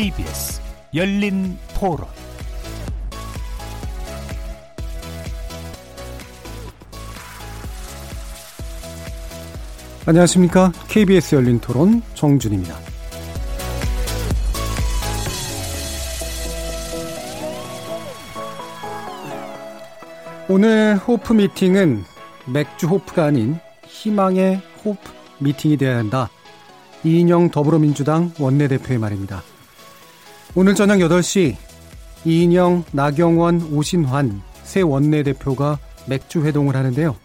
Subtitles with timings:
[0.00, 0.62] KBS
[0.94, 2.06] 열린 토론
[10.06, 10.72] 안녕하십니까.
[10.88, 12.78] KBS 열린 토론 정준입니다.
[20.48, 22.04] 오늘 호프 미팅은
[22.46, 24.98] 맥주 호프가 아닌 희망의 호프
[25.40, 26.30] 미팅이 되어야 한다.
[27.04, 29.42] 이인영 더불어민주당 원내대표의 말입니다.
[30.54, 31.56] 오늘 저녁 8시
[32.24, 37.16] 이인영, 나경원, 오신환 새 원내대표가 맥주 회동을 하는데요.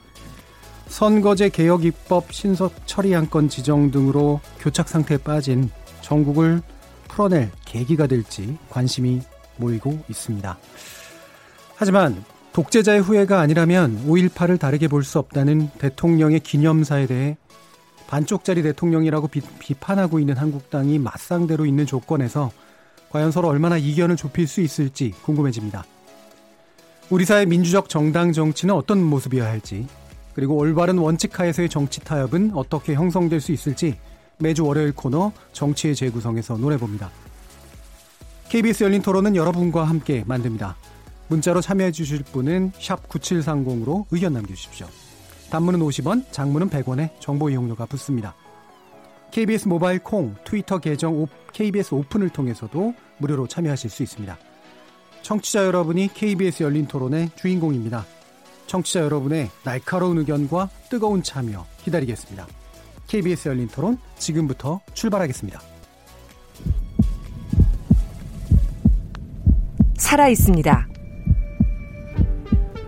[0.88, 5.70] 선거제 개혁 입법 신속 처리 안 건 지정 등으로 교착 상태에 빠진
[6.02, 6.62] 전국을
[7.08, 9.22] 풀어낼 계기가 될지 관심이
[9.58, 10.58] 모이고 있습니다.
[11.76, 12.24] 하지만
[12.54, 17.38] 독재자의 후예가 아니라면 5.18을 다르게 볼 수 없다는 대통령의 기념사에 대해
[18.08, 22.52] 반쪽짜리 대통령이라고 비, 비판하고 있는 한국당이 맞상대로 있는 조건에서
[23.16, 25.86] 과연 서로 얼마나 이견을 좁힐 수 있을지 궁금해집니다.
[27.10, 29.88] 우리 사회 민주적 정당 정치는 어떤 모습이어야 할지,
[30.34, 33.98] 그리고 올바른 원칙 하에서의 정치 타협은 어떻게 형성될 수 있을지
[34.38, 37.10] 매주 월요일 코너 정치의 재구성에서 노래봅니다.
[38.50, 40.76] KBS 열린 토론은 여러분과 함께 만듭니다.
[41.30, 44.88] 문자로 참여해 주실 분은 9730으로 의견 남겨주십시오.
[45.52, 48.36] 단문은 50원, 장문은 100원에 정보 이용료가 붙습니다.
[49.36, 54.38] KBS 모바일 콩, 트위터 계정 KBS 오픈을 통해서도 무료로 참여하실 수 있습니다.
[55.24, 58.06] 청취자 여러분이 KBS 열린 토론의 주인공입니다.
[58.68, 62.48] 청취자 여러분의 날카로운 의견과 뜨거운 참여 기다리겠습니다.
[63.10, 65.62] KBS 열린 토론 지금부터 출발하겠습니다.
[69.98, 70.88] 살아 있습니다.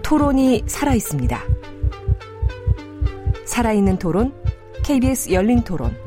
[0.02, 1.42] 토론이 살아 있습니다.
[3.46, 4.34] 살아있는 토론,
[4.86, 6.07] KBS 열린 토론.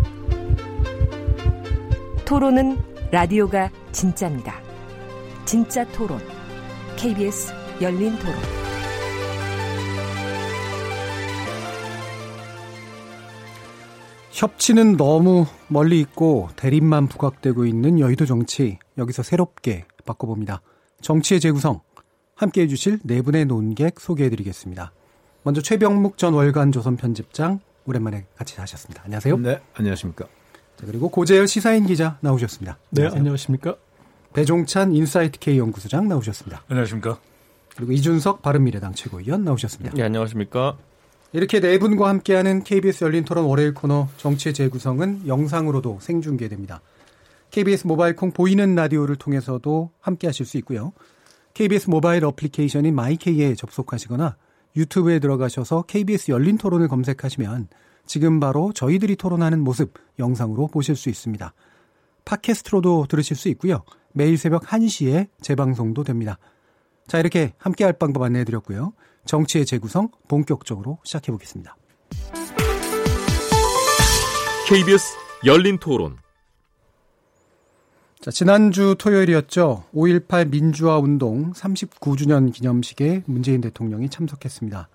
[2.31, 2.79] 토론은
[3.11, 4.55] 라디오가 진짜입니다.
[5.45, 6.21] 진짜 토론,
[6.97, 7.53] KBS
[7.83, 8.37] 열린 토론.
[14.31, 20.63] 협치는 너무 멀리 있고 대립만 부각되고 있는 여의도 정치 여기서 새롭게 바꿔봅니다.
[21.01, 21.81] 정치의 재구성
[22.37, 24.93] 함께 해주실 네 분의 논객 소개해드리겠습니다.
[25.43, 29.03] 먼저 최병묵 전 월간 조선 편집장 오랜만에 같이 하셨습니다.
[29.03, 29.37] 안녕하세요.
[29.39, 30.27] 네, 안녕하십니까.
[30.81, 32.79] 자, 그리고 고재열 시사인 기자 나오셨습니다.
[32.91, 33.21] 네, 안녕하세요.
[33.21, 33.77] 안녕하십니까.
[34.33, 36.63] 배종찬 인사이트 K 연구소장 나오셨습니다.
[36.69, 37.19] 안녕하십니까.
[37.77, 39.95] 그리고 이준석 바른미래당 최고위원 나오셨습니다.
[39.95, 40.79] 네, 안녕하십니까.
[41.33, 46.81] 이렇게 네 분과 함께하는 KBS 열린 토론 월요일 코너 정치의 재구성은 영상으로도 생중계됩니다.
[47.51, 50.93] KBS 모바일 콩 보이는 라디오를 통해서도 함께하실 수 있고요.
[51.53, 54.37] KBS 모바일 어플리케이션인 마이케이에 접속하시거나
[54.77, 57.69] 유튜브에 들어가셔서 KBS 열린 토론을 검색하시면
[58.11, 61.55] 지금 바로 저희들이 토론하는 모습 영상으로 보실 수 있습니다.
[62.25, 63.85] 팟캐스트로도 들으실 수 있고요.
[64.13, 66.37] 매일 새벽 1시에 재방송도 됩니다.
[67.07, 68.95] 자, 이렇게 함께 할 방법 안내해 드렸고요.
[69.27, 71.77] 정치의 재구성 본격적으로 시작해 보겠습니다.
[74.67, 75.15] KBS
[75.47, 76.17] 열린 토론
[78.21, 79.85] 자, 지난주 토요일이었죠.
[79.95, 84.89] 5.18 민주화 운동 39주년 기념식에 문재인 대통령이 참석했습니다.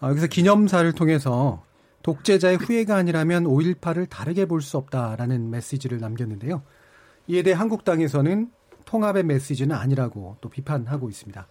[0.00, 1.64] 아, 여기서 기념사를 통해서
[2.04, 6.62] 독재자의 후예가 아니라면 5.18을 다르게 볼 수 없다라는 메시지를 남겼는데요.
[7.26, 8.50] 이에 대해 한국당에서는
[8.84, 11.48] 통합의 메시지는 아니라고 또 비판하고 있습니다.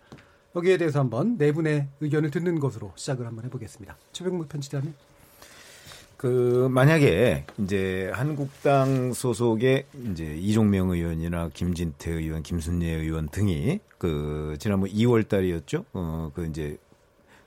[0.56, 3.98] 여기에 대해서 한번 네 분의 의견을 듣는 것으로 시작을 한번 해보겠습니다.
[4.12, 4.94] 최병묵 편집장님.
[6.18, 14.90] 그 만약에 이제 한국당 소속의 이제 이종명 의원이나 김진태 의원, 김순례 의원 등이 그 지난번
[14.92, 15.84] 2월 달이었죠.
[15.94, 16.78] 어 그 이제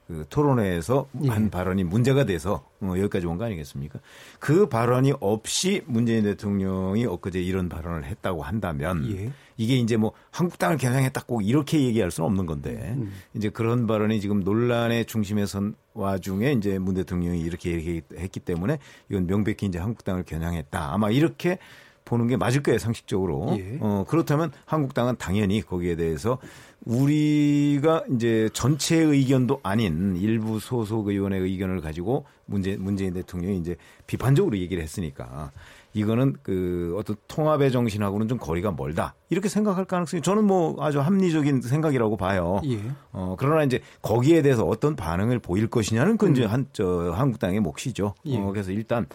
[0.07, 1.29] 그 토론회에서 예.
[1.29, 3.99] 한 발언이 문제가 돼서 어, 여기까지 온 거 아니겠습니까?
[4.39, 9.33] 그 발언이 없이 문재인 대통령이 엊그제 이런 발언을 했다고 한다면 예.
[9.57, 13.13] 이게 이제 뭐 한국당을 겨냥했다 꼭 이렇게 얘기할 수는 없는 건데 음.
[13.35, 18.79] 이제 그런 발언이 지금 논란의 중심에 선 와중에 이제 문 대통령이 이렇게 얘기했기 때문에
[19.09, 20.93] 이건 명백히 이제 한국당을 겨냥했다.
[20.93, 21.59] 아마 이렇게
[22.07, 23.57] 보는 게 맞을 거예요, 상식적으로.
[23.59, 23.79] 예.
[23.81, 26.39] 어, 그렇다면 한국당은 당연히 거기에 대해서
[26.87, 33.77] 우리가 이제 전체 의견도 아닌 일부 소속 의원의 의견을 가지고 문재, 문재인 대통령이 이제
[34.07, 35.51] 비판적으로 얘기를 했으니까
[35.95, 39.15] 이거는 그 어떤 통합의 정신하고는 좀 거리가 멀다.
[39.31, 42.61] 이렇게 생각할 가능성이 저는 뭐 아주 합리적인 생각이라고 봐요.
[42.67, 42.79] 예.
[43.13, 46.33] 어, 그러나 이제 거기에 대해서 어떤 반응을 보일 것이냐는 그건 음.
[46.35, 48.15] 이제 한, 저, 한국당의 몫이죠.
[48.27, 48.39] 예.
[48.39, 49.07] 어, 그래서 일단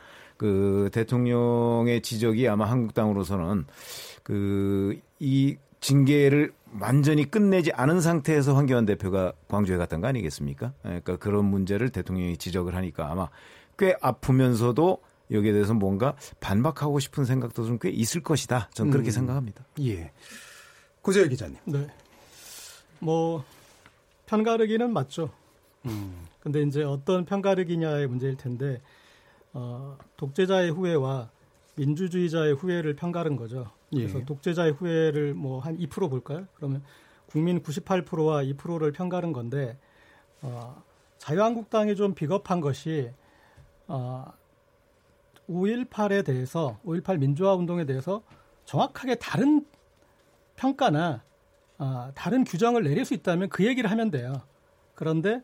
[0.42, 3.66] 그 대통령의 지적이 아마 한국당으로서는
[4.24, 10.74] 그 이 징계를 완전히 끝내지 않은 상태에서 황교안 대표가 광주에 갔던 거 아니겠습니까?
[10.82, 13.30] 그러니까 그런 문제를 대통령이 지적을 하니까 아마
[13.78, 15.00] 꽤 아프면서도
[15.30, 18.70] 여기에 대해서 뭔가 반박하고 싶은 생각도 좀 꽤 있을 것이다.
[18.74, 19.12] 저는 그렇게 음.
[19.12, 19.64] 생각합니다.
[19.82, 20.12] 예.
[21.04, 21.58] 고재열 기자님.
[21.66, 21.88] 네.
[22.98, 23.44] 뭐
[24.26, 25.30] 편가르기는 맞죠.
[25.86, 26.16] 음.
[26.40, 28.82] 근데 이제 어떤 편가르기냐의 문제일 텐데
[29.54, 31.30] 어, 독재자의 후회와
[31.76, 33.72] 민주주의자의 후회를 편가른 거죠.
[33.94, 34.08] 예.
[34.08, 36.48] 그래서 독재자의 후회를 뭐 한 2% 볼까요?
[36.56, 36.84] 그러면
[37.28, 39.78] 국민 98%와 2%를 편가른 건데
[40.42, 40.82] 어,
[41.18, 43.12] 자유한국당이 좀 비겁한 것이
[43.88, 44.26] 어,
[45.50, 48.24] 5.18에 대해서 5.18 민주화 운동에 대해서
[48.66, 49.66] 정확하게 다른
[50.56, 51.24] 평가나
[51.78, 54.42] 아, 다른 규정을 내릴 수 있다면 그 얘기를 하면 돼요.
[54.94, 55.42] 그런데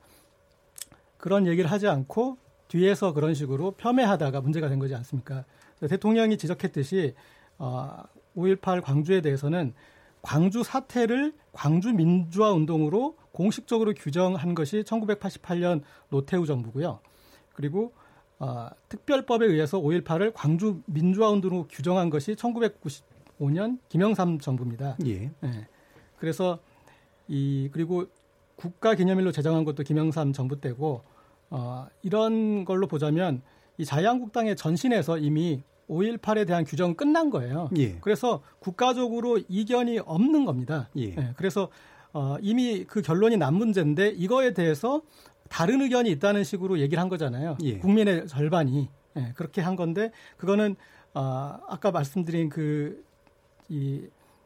[1.17, 2.37] 그런 얘기를 하지 않고
[2.67, 5.45] 뒤에서 그런 식으로 폄훼하다가 문제가 된 거지 않습니까?
[5.79, 7.13] 대통령이 지적했듯이
[7.57, 8.03] 어,
[8.35, 9.73] 5.18 광주에 대해서는
[10.21, 16.99] 광주 사태를 광주 민주화 운동으로 공식적으로 규정한 것이 1988년 노태우 정부고요.
[17.53, 17.93] 그리고
[18.39, 24.97] 어, 특별법에 의해서 5.18을 광주 민주화 운동으로 규정한 것이 1995년 김영삼 정부입니다.
[25.05, 25.31] 예.
[25.43, 25.67] 예.
[26.19, 26.59] 그래서
[27.27, 28.05] 이 그리고
[28.55, 31.03] 국가 기념일로 제정한 것도 김영삼 정부 때고
[31.49, 33.41] 어, 이런 걸로 보자면
[33.77, 37.69] 이 자유한국당의 전신에서 이미 5.18에 대한 규정은 끝난 거예요.
[37.77, 37.97] 예.
[38.01, 40.89] 그래서 국가적으로 이견이 없는 겁니다.
[40.97, 41.33] 예.
[41.37, 41.69] 그래서
[42.11, 45.01] 어, 이미 그 결론이 난 문제인데 이거에 대해서
[45.49, 47.57] 다른 의견이 있다는 식으로 얘기를 한 거잖아요.
[47.63, 47.77] 예.
[47.77, 50.75] 국민의 절반이 예, 그렇게 한 건데 그거는
[51.13, 53.07] 어, 아까 말씀드린 그
[53.69, 54.01] 이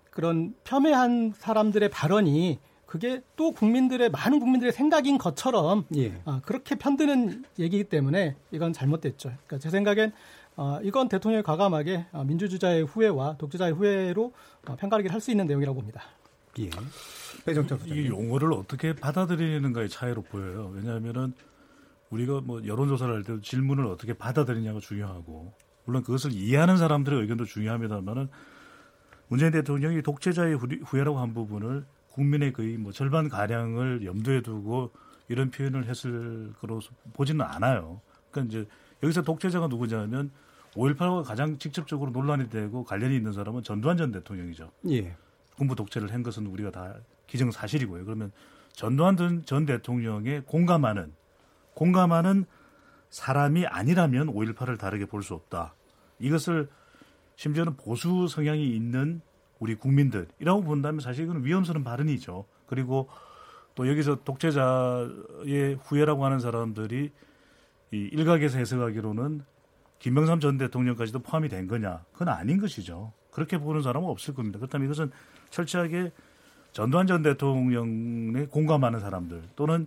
[0.10, 2.60] 그런 폄훼한 사람들의 발언이
[2.92, 6.22] 그게 또 국민들의 많은 국민들의 생각인 것처럼 예.
[6.26, 9.30] 아, 그렇게 편드는 얘기이기 때문에 이건 잘못됐죠.
[9.30, 10.12] 그러니까 제 생각엔
[10.58, 14.34] 어, 이건 대통령이 과감하게 어, 민주주의자의 후회와 독재자의 후회로
[14.68, 16.02] 어, 편가르기를 할 수 있는 내용이라고 봅니다.
[16.60, 16.70] 예.
[17.46, 18.08] 배정철 이.
[18.08, 20.74] 용어를 어떻게 받아들이는가의 차이로 보여요.
[20.76, 21.32] 왜냐하면은
[22.10, 25.54] 우리가 뭐 여론조사를 할 때도 질문을 어떻게 받아들이냐가 중요하고
[25.86, 28.28] 물론 그것을 이해하는 사람들의 의견도 중요합니다만은
[29.30, 34.92] 문재인 대통령이 독재자의 후- 후회라고 한 부분을 국민의 거의 뭐 절반 가량을 염두에 두고
[35.28, 36.80] 이런 표현을 했을 거로
[37.14, 38.02] 보지는 않아요.
[38.32, 38.68] 그러니까 이제
[39.04, 40.32] 여기서 독재자가 누구냐면
[40.74, 44.72] 5.18과 가장 직접적으로 논란이 되고 관련이 있는 사람은 전두환 전 대통령이죠.
[44.90, 45.16] 예.
[45.58, 46.96] 군부 독재를 한 것은 우리가 다
[47.28, 48.06] 기정 사실이고요.
[48.06, 48.32] 그러면
[48.74, 51.14] 전두환 전- 전 대통령의 공감하는
[51.74, 52.46] 공감하는
[53.10, 55.76] 사람이 아니라면 5.18을 다르게 볼 수 없다.
[56.20, 56.70] 이것을
[57.36, 59.22] 심지어는 보수 성향이 있는
[59.62, 62.46] 우리 국민들이라고 본다면 사실 이건 위험스러운 발언이죠.
[62.66, 63.08] 그리고
[63.76, 67.12] 또 여기서 독재자의 후예라고 하는 사람들이
[67.92, 69.44] 이 일각에서 해석하기로는
[70.00, 72.04] 김영삼 전 대통령까지도 포함이 된 거냐?
[72.12, 73.14] 그건 아닌 것이죠.
[73.30, 74.58] 그렇게 보는 사람은 없을 겁니다.
[74.58, 75.12] 그렇다면 이것은
[75.52, 76.12] 철저하게
[76.72, 79.86] 전두환 전 대통령에 공감하는 사람들 또는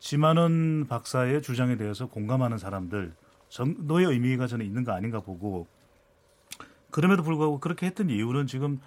[0.00, 3.14] 지만원 박사의 주장에 대해서 공감하는 사람들
[3.50, 5.68] 정도의 의미가 저는 있는 거 아닌가 보고
[6.90, 8.80] 그럼에도 불구하고 그렇게 했던 이유는 지금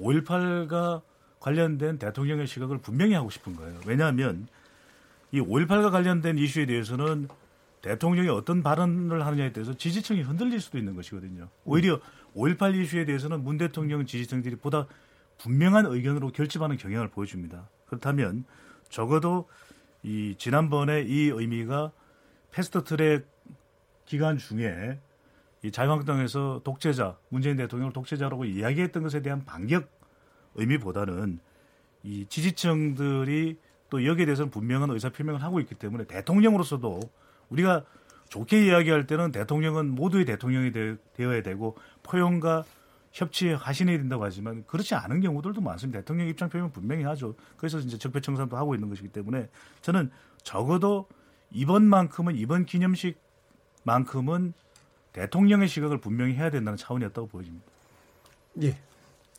[0.00, 1.02] 5.18과
[1.40, 3.78] 관련된 대통령의 시각을 분명히 하고 싶은 거예요.
[3.86, 4.48] 왜냐하면
[5.32, 7.28] 이 5.18과 관련된 이슈에 대해서는
[7.82, 11.48] 대통령이 어떤 발언을 하느냐에 대해서 지지층이 흔들릴 수도 있는 것이거든요.
[11.64, 12.00] 오히려
[12.34, 14.86] 5.18 이슈에 대해서는 문 대통령 지지층들이 보다
[15.38, 17.68] 분명한 의견으로 결집하는 경향을 보여줍니다.
[17.86, 18.44] 그렇다면
[18.88, 19.48] 적어도
[20.02, 21.92] 이 지난번에 이 의미가
[22.50, 23.26] 패스트 트랙
[24.06, 24.98] 기간 중에
[25.62, 29.97] 이 자유한국당에서 독재자 문재인 대통령을 독재자라고 이야기했던 것에 대한 반격
[30.58, 31.38] 의미보다는
[32.02, 33.58] 이 지지층들이
[33.90, 37.00] 또 여기에 대해서는 분명한 의사 표명을 하고 있기 때문에 대통령으로서도
[37.48, 37.84] 우리가
[38.28, 42.64] 좋게 이야기할 때는 대통령은 모두의 대통령이 되, 어야 되고 포용과
[43.12, 46.00] 협치에 하신해야 된다고 하지만 그렇지 않은 경우들도 많습니다.
[46.00, 47.34] 대통령 입장 표명 분명히 하죠.
[47.56, 49.48] 그래서 이제 적폐청산도 하고 있는 것이기 때문에
[49.80, 50.10] 저는
[50.42, 51.08] 적어도
[51.50, 54.52] 이번만큼은 이번 기념식만큼은
[55.14, 57.66] 대통령의 시각을 분명히 해야 된다는 차원이었다고 보여집니다.
[58.62, 58.76] 예.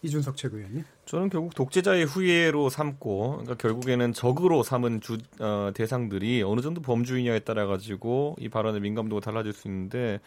[0.01, 0.83] 이준석 최고위원님.
[1.09, 7.39] 저는 결국 독재자의 후예로 삼고, 그러니까 결국에는 적으로 삼은 주, 어, 대상들이 어느 정도 범주이냐에
[7.39, 10.19] 따라 가지고 이 발언의 민감도가 달라질 수 있는데,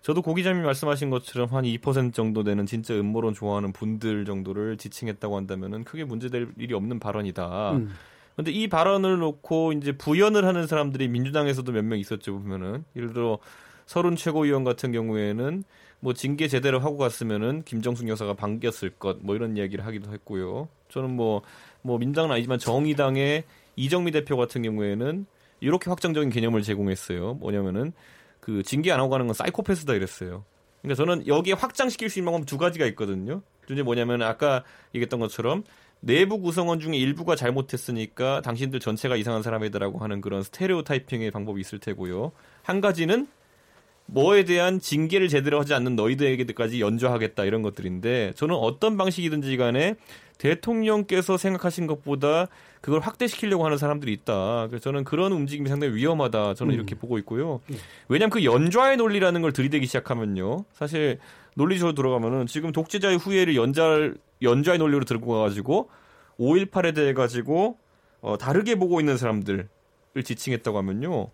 [0.00, 5.36] 저도 고 기자님이 말씀하신 것처럼 한 2% 정도 되는 진짜 음모론 좋아하는 분들 정도를 지칭했다고
[5.36, 7.72] 한다면은 크게 문제될 일이 없는 발언이다.
[7.72, 7.90] 음.
[8.36, 13.40] 근데 이 발언을 놓고 이제 부연을 하는 사람들이 민주당에서도 몇 명 있었죠 보면은 예를 들어
[13.86, 15.64] 서른 최고위원 같은 경우에는
[16.00, 20.68] 뭐 징계 제대로 하고 갔으면은 김정숙 여사가 반겼을 것 뭐 이런 이야기를 하기도 했고요.
[20.88, 23.44] 저는 뭐뭐 민당은 아니지만 정의당의
[23.76, 25.26] 이정미 대표 같은 경우에는
[25.60, 27.34] 이렇게 확정적인 개념을 제공했어요.
[27.34, 27.92] 뭐냐면은
[28.40, 30.44] 그 징계 안 하고 가는 건 사이코패스다 이랬어요.
[30.82, 33.42] 그러니까 저는 여기에 확장시킬 수 있는 방법 두 가지가 있거든요.
[33.70, 34.64] 이제 뭐냐면 아까
[34.94, 35.64] 얘기했던 것처럼
[36.00, 41.80] 내부 구성원 중에 일부가 잘못했으니까 당신들 전체가 이상한 사람이다라고 하는 그런 스테레오 타이핑의 방법이 있을
[41.80, 42.32] 테고요.
[42.62, 43.26] 한 가지는
[44.10, 49.96] 뭐에 대한 징계를 제대로 하지 않는 너희들에게까지 연주하겠다 이런 것들인데 저는 어떤 방식이든지 간에
[50.38, 52.46] 대통령께서 생각하신 것보다
[52.80, 54.68] 그걸 확대시키려고 하는 사람들이 있다.
[54.68, 56.54] 그래서 저는 그런 움직임이 상당히 위험하다.
[56.54, 57.60] 저는 이렇게 보고 있고요.
[58.08, 60.64] 왜냐하면 그 연좌의 논리라는 걸 들이대기 시작하면요.
[60.72, 61.18] 사실
[61.54, 65.90] 논리적으로 들어가면은 지금 독재자의 후예를 연좌 연좌의 논리로 들고 가가지고
[66.38, 67.78] 5.18에 대해 가지고
[68.20, 69.68] 어, 다르게 보고 있는 사람들을
[70.24, 71.30] 지칭했다고 하면요.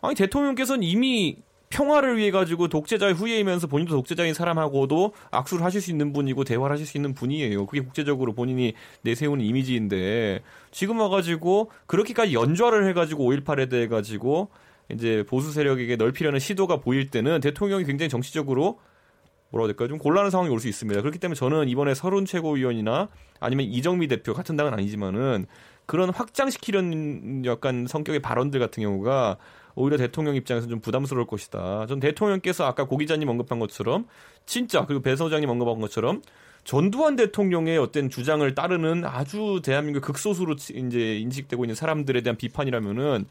[0.00, 1.36] 아니 대통령께서는 이미
[1.70, 6.86] 평화를 위해 가지고 독재자의 후예이면서 본인도 독재자인 사람하고도 악수를 하실 수 있는 분이고 대화를 하실
[6.86, 7.66] 수 있는 분이에요.
[7.66, 14.48] 그게 국제적으로 본인이 내세우는 이미지인데 지금 와가지고 그렇게까지 연좌를 해가지고 5.18에 대해 가지고
[14.90, 18.80] 이제 보수 세력에게 넓히려는 시도가 보일 때는 대통령이 굉장히 정치적으로
[19.50, 19.88] 뭐라고 해야 될까요?
[19.88, 21.00] 좀 곤란한 상황이 올 수 있습니다.
[21.00, 23.08] 그렇기 때문에 저는 이번에 서른 최고위원이나
[23.40, 25.46] 아니면 이정미 대표 같은 당은 아니지만은
[25.86, 29.38] 그런 확장시키려는 약간 성격의 발언들 같은 경우가
[29.78, 31.86] 오히려 대통령 입장에서 좀 부담스러울 것이다.
[31.86, 34.06] 전 대통령께서 아까 고 기자님 언급한 것처럼
[34.44, 36.22] 진짜 그리고 배 소장님 언급한 것처럼
[36.64, 43.26] 전두환 대통령의 어떤 주장을 따르는 아주 대한민국 극소수로 이제 인식되고 있는 사람들에 대한 비판이라면은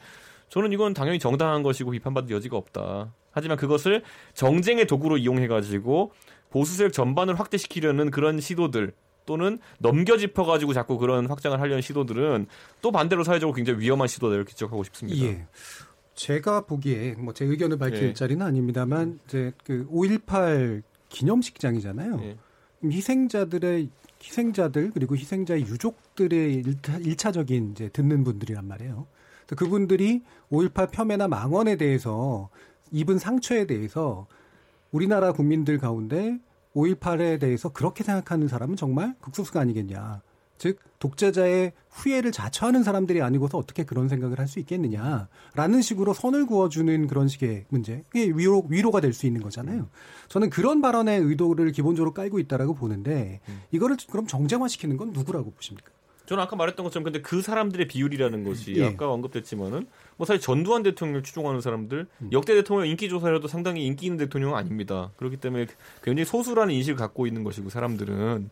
[0.49, 3.13] 저는 이건 당연히 정당한 것이고 비판받을 여지가 없다.
[3.31, 6.13] 하지만 그것을 정쟁의 도구로 이용해가지고
[6.49, 8.93] 보수 세력 전반을 확대시키려는 그런 시도들
[9.27, 12.47] 또는 넘겨짚어 가지고 자꾸 그런 확장을 하려는 시도들은
[12.81, 15.21] 또 반대로 사회적으로 굉장히 위험한 시도다 이렇게 지적하고 싶습니다.
[15.27, 15.45] 예.
[16.17, 18.13] 제가 보기에 뭐 제 의견을 밝힐 예.
[18.13, 22.19] 자리는 아닙니다만 이제 그 5.18 기념식장이잖아요.
[22.23, 22.37] 예.
[22.83, 23.89] 희생자들의
[24.21, 29.05] 희생자들 그리고 희생자의 유족들의 일차, 일차적인 이제 듣는 분들이란 말이에요.
[29.55, 32.49] 그분들이 5.18 폄훼나 망언에 대해서
[32.91, 34.27] 입은 상처에 대해서
[34.91, 36.39] 우리나라 국민들 가운데
[36.75, 40.21] 5.18에 대해서 그렇게 생각하는 사람은 정말 극소수가 아니겠냐.
[40.57, 47.07] 즉 독재자의 후예를 자처하는 사람들이 아니고서 어떻게 그런 생각을 할 수 있겠느냐라는 식으로 선을 그어주는
[47.07, 49.89] 그런 식의 문제 그게 위로 위로가 될 수 있는 거잖아요.
[50.29, 55.91] 저는 그런 발언의 의도를 기본적으로 깔고 있다라고 보는데 이거를 그럼 정쟁화시키는 건 누구라고 보십니까?
[56.27, 58.85] 저는 아까 말했던 것처럼 근데 그 사람들의 비율이라는 것이 예.
[58.87, 59.87] 아까 언급됐지만은
[60.17, 65.11] 뭐 사실 전두환 대통령을 추종하는 사람들 역대 대통령 인기 조사라도 상당히 인기 있는 대통령은 아닙니다.
[65.15, 65.67] 그렇기 때문에
[66.03, 68.49] 굉장히 소수라는 인식을 갖고 있는 것이고 사람들은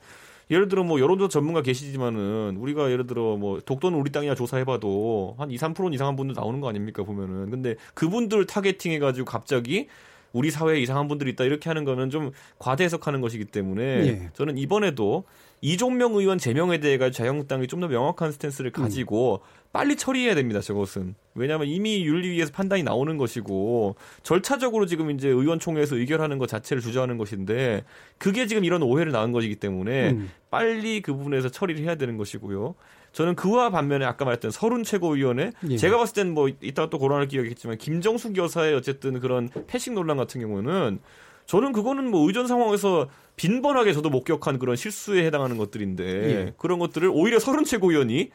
[0.52, 5.50] 예를 들어 뭐 여론조사 전문가 계시지만은 우리가 예를 들어 뭐 독도는 우리 땅이야 조사해봐도 한
[5.52, 9.88] 2, 3% 이상한 분들 나오는 거 아닙니까 보면은 근데 그분들 타겟팅해가지고 갑자기
[10.34, 14.30] 우리 사회에 이상한 분들이 있다 이렇게 하는 거는 좀 과대 해석하는 것이기 때문에 예.
[14.34, 15.24] 저는 이번에도
[15.62, 19.42] 이종명 의원 제명에 대해 가지고 자유한국당이 좀 더 명확한 스탠스를 가지고
[19.76, 20.62] 빨리 처리해야 됩니다.
[20.62, 27.18] 저것은 왜냐하면 이미 윤리위에서 판단이 나오는 것이고 절차적으로 지금 이제 의원총회에서 의결하는 것 자체를 주저하는
[27.18, 27.84] 것인데
[28.18, 30.32] 그게 지금 이런 오해를 낳은 것이기 때문에 음.
[30.50, 32.74] 빨리 그 부분에서 처리를 해야 되는 것이고요.
[33.12, 35.76] 저는 그와 반면에 아까 말했던 서른 최고위원회 예.
[35.76, 41.00] 제가 봤을 땐뭐 이따가 또 고란할 기억이겠지만 김정숙 여사의 어쨌든 그런 패식 논란 같은 경우는
[41.48, 46.54] 저는 그거는 뭐 의전 상황에서 빈번하게 저도 목격한 그런 실수에 해당하는 것들인데 예.
[46.58, 48.32] 그런 것들을 오히려 서른 최고위원이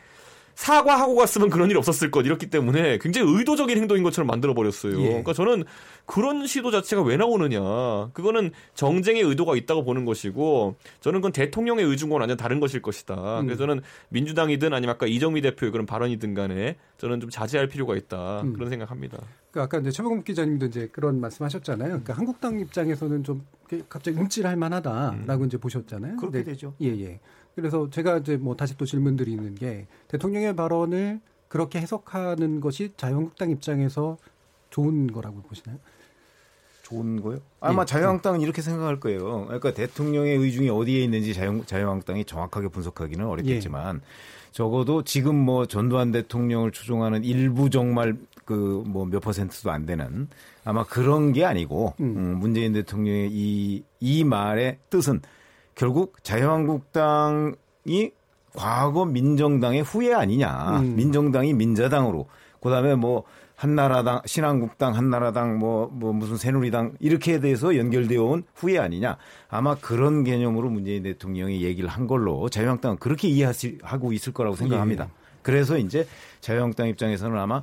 [0.54, 5.00] 사과하고 갔으면 그런 일이 없었을 것 이렇기 때문에 굉장히 의도적인 행동인 것처럼 만들어 버렸어요.
[5.00, 5.06] 예.
[5.06, 5.64] 그러니까 저는
[6.06, 7.60] 그런 시도 자체가 왜 나오느냐.
[8.12, 13.40] 그거는 정쟁의 의도가 있다고 보는 것이고 저는 그건 대통령의 의중과는 완전 다른 것일 것이다.
[13.40, 13.46] 음.
[13.46, 13.80] 그래서 저는
[14.10, 18.42] 민주당이든 아니면 아까 이정미 대표의 그런 발언이든 간에 저는 좀 자제할 필요가 있다.
[18.42, 18.52] 음.
[18.52, 19.18] 그런 생각합니다.
[19.50, 21.88] 그 아까 이제 최범국 기자님도 이제 그런 말씀하셨잖아요.
[21.88, 23.44] 그러니까 한국당 입장에서는 좀
[23.88, 26.16] 갑자기 움찔할 만하다라고 이제 보셨잖아요.
[26.16, 26.74] 그렇게 근데 되죠.
[26.80, 27.20] 예, 예.
[27.60, 33.50] 그래서 제가 이제 뭐 다시 또 질문 드리는 게 대통령의 발언을 그렇게 해석하는 것이 자유한국당
[33.50, 34.18] 입장에서
[34.70, 35.78] 좋은 거라고 보시나요?
[36.82, 37.38] 좋은 거요?
[37.60, 37.86] 아마 예.
[37.86, 39.44] 자유한국당은 이렇게 생각할 거예요.
[39.46, 44.00] 그러니까 대통령의 의중이 어디에 있는지 자유, 자유한국당이 정확하게 분석하기는 어렵겠지만
[44.50, 50.28] 적어도 지금 뭐 전두환 대통령을 추종하는 일부 정말 그 뭐 몇 퍼센트도 안 되는
[50.64, 52.16] 아마 그런 게 아니고 음.
[52.16, 55.22] 음, 문재인 대통령의 이, 이 말의 뜻은
[55.74, 57.54] 결국 자유한국당이
[58.54, 60.80] 과거 민정당의 후예 아니냐.
[60.80, 60.96] 음.
[60.96, 62.26] 민정당이 민자당으로
[62.60, 63.24] 그 다음에 뭐
[63.60, 69.18] 한나라당, 신한국당, 한나라당, 뭐, 뭐 무슨 새누리당 이렇게 돼서 연결되어 온 후예 아니냐.
[69.50, 75.04] 아마 그런 개념으로 문재인 대통령이 얘기를 한 걸로 자유한국당은 그렇게 이해하고 있을 거라고 생각합니다.
[75.04, 75.08] 예.
[75.42, 76.06] 그래서 이제
[76.40, 77.62] 자유한국당 입장에서는 아마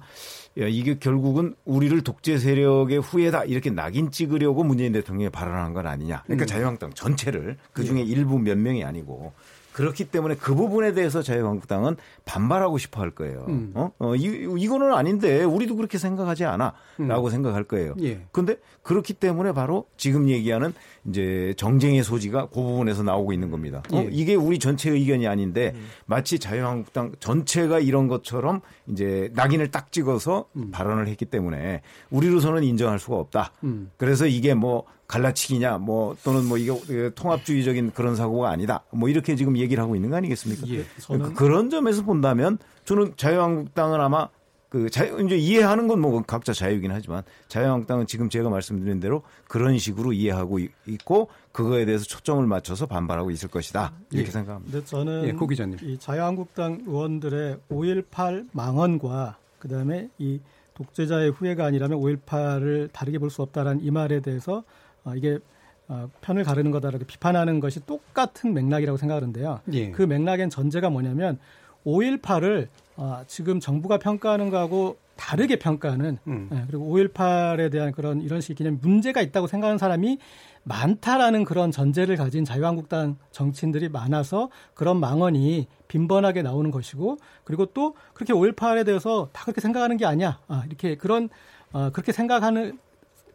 [0.60, 6.24] 야, 이게 결국은 우리를 독재 세력의 후예다 이렇게 낙인 찍으려고 문재인 대통령이 발언한 건 아니냐.
[6.24, 6.48] 그러니까 음.
[6.48, 9.34] 자유한국당 전체를 그 중에 일부 몇 명이 아니고
[9.78, 13.46] 그렇기 때문에 그 부분에 대해서 자유한국당은 반발하고 싶어 할 거예요.
[13.48, 13.72] 음.
[13.76, 13.92] 어?
[14.00, 16.74] 어, 이, 이거는 아닌데 우리도 그렇게 생각하지 않아.
[16.98, 17.94] 라고 생각할 거예요.
[18.02, 18.22] 예.
[18.32, 20.74] 근데 그렇기 때문에 바로 지금 얘기하는
[21.08, 23.82] 이제 정쟁의 소지가 그 부분에서 나오고 있는 겁니다.
[23.92, 24.10] 어, 예.
[24.12, 25.74] 이게 우리 전체 의견이 아닌데
[26.06, 33.18] 마치 자유한국당 전체가 이런 것처럼 이제 낙인을 딱 찍어서 발언을 했기 때문에 우리로서는 인정할 수가
[33.18, 33.52] 없다.
[33.64, 33.90] 음.
[33.98, 38.84] 그래서 이게 뭐 갈라치기냐 뭐 또는 뭐 이게 통합주의적인 그런 사고가 아니다.
[38.92, 40.68] 뭐 이렇게 지금 얘기를 하고 있는 거 아니겠습니까?
[40.68, 44.28] 예, 저는 그런 점에서 본다면 저는 자유한국당은 아마
[44.70, 49.78] 그 자유 이제 이해하는 건 뭐 각자 자유이긴 하지만 자유한국당은 지금 제가 말씀드린 대로 그런
[49.78, 54.32] 식으로 이해하고 이- 있고 그거에 대해서 초점을 맞춰서 반발하고 있을 것이다 이렇게 예.
[54.32, 54.84] 생각합니다.
[54.86, 55.78] 저는 예, 고 기자님.
[55.82, 60.40] 이 자유한국당 의원들의 5.18 망언과 그다음에 이
[60.76, 64.64] 독재자의 후예가 아니라면 5.18을 다르게 볼 수 없다라는 이 말에 대해서
[65.04, 65.40] 어, 이게
[65.88, 69.62] 어, 편을 가르는 거다라고 비판하는 것이 똑같은 맥락이라고 생각하는데요.
[69.74, 69.92] 예.
[69.92, 71.40] 그 맥락엔 전제가 뭐냐면
[71.86, 72.68] 5.18을
[72.98, 76.50] 어, 지금 정부가 평가하는 거하고 다르게 평가하는 음.
[76.52, 80.18] 예, 그리고 5.18에 대한 그런 이런 식의 개념 문제가 있다고 생각하는 사람이
[80.64, 88.34] 많다라는 그런 전제를 가진 자유한국당 정치인들이 많아서 그런 망언이 빈번하게 나오는 것이고 그리고 또 그렇게
[88.34, 90.40] 5.18에 대해서 다 그렇게 생각하는 게 아니야.
[90.48, 91.30] 아, 이렇게 그런
[91.72, 92.78] 어, 그렇게 생각하는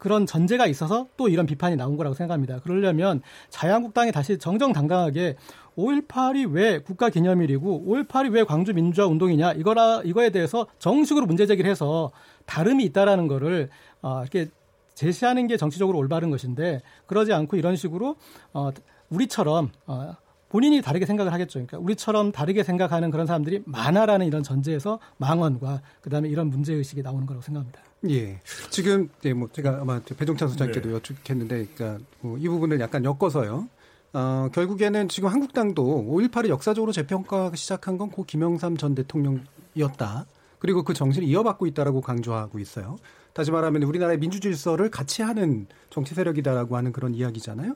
[0.02, 2.58] 그런 전제가 있어서 또 이런 비판이 나온 거라고 생각합니다.
[2.58, 5.36] 그러려면 자유한국당이 다시 정정당당하게
[5.76, 11.70] 5.18이 왜 국가 기념일이고 5.18이 왜 광주 민주화 운동이냐 이거라 이거에 대해서 정식으로 문제 제기를
[11.70, 12.10] 해서
[12.46, 13.70] 다름이 있다라는 거를
[14.02, 14.48] 어, 이렇게
[14.94, 18.16] 제시하는 게 정치적으로 올바른 것인데 그러지 않고 이런 식으로
[18.52, 18.70] 어,
[19.10, 20.16] 우리처럼 어,
[20.50, 21.54] 본인이 다르게 생각을 하겠죠.
[21.54, 27.24] 그러니까 우리처럼 다르게 생각하는 그런 사람들이 많아라는 이런 전제에서 망언과 그다음에 이런 문제 의식이 나오는
[27.24, 27.80] 거라고 생각합니다.
[28.10, 28.38] 예.
[28.68, 30.94] 지금 예, 뭐 제가 아마 배종찬 소장께도 네.
[30.96, 33.66] 여쭙겠는데, 그러니까 뭐 이 부분을 약간 엮어서요.
[34.14, 40.26] 어, 결국에는 지금 한국당도 5.18을 역사적으로 재평가하기 시작한 건 고 김영삼 전 대통령이었다.
[40.58, 42.96] 그리고 그 정신을 이어받고 있다라고 강조하고 있어요.
[43.32, 47.74] 다시 말하면 우리나라의 민주 질서를 같이 하는 정치 세력이다라고 하는 그런 이야기잖아요.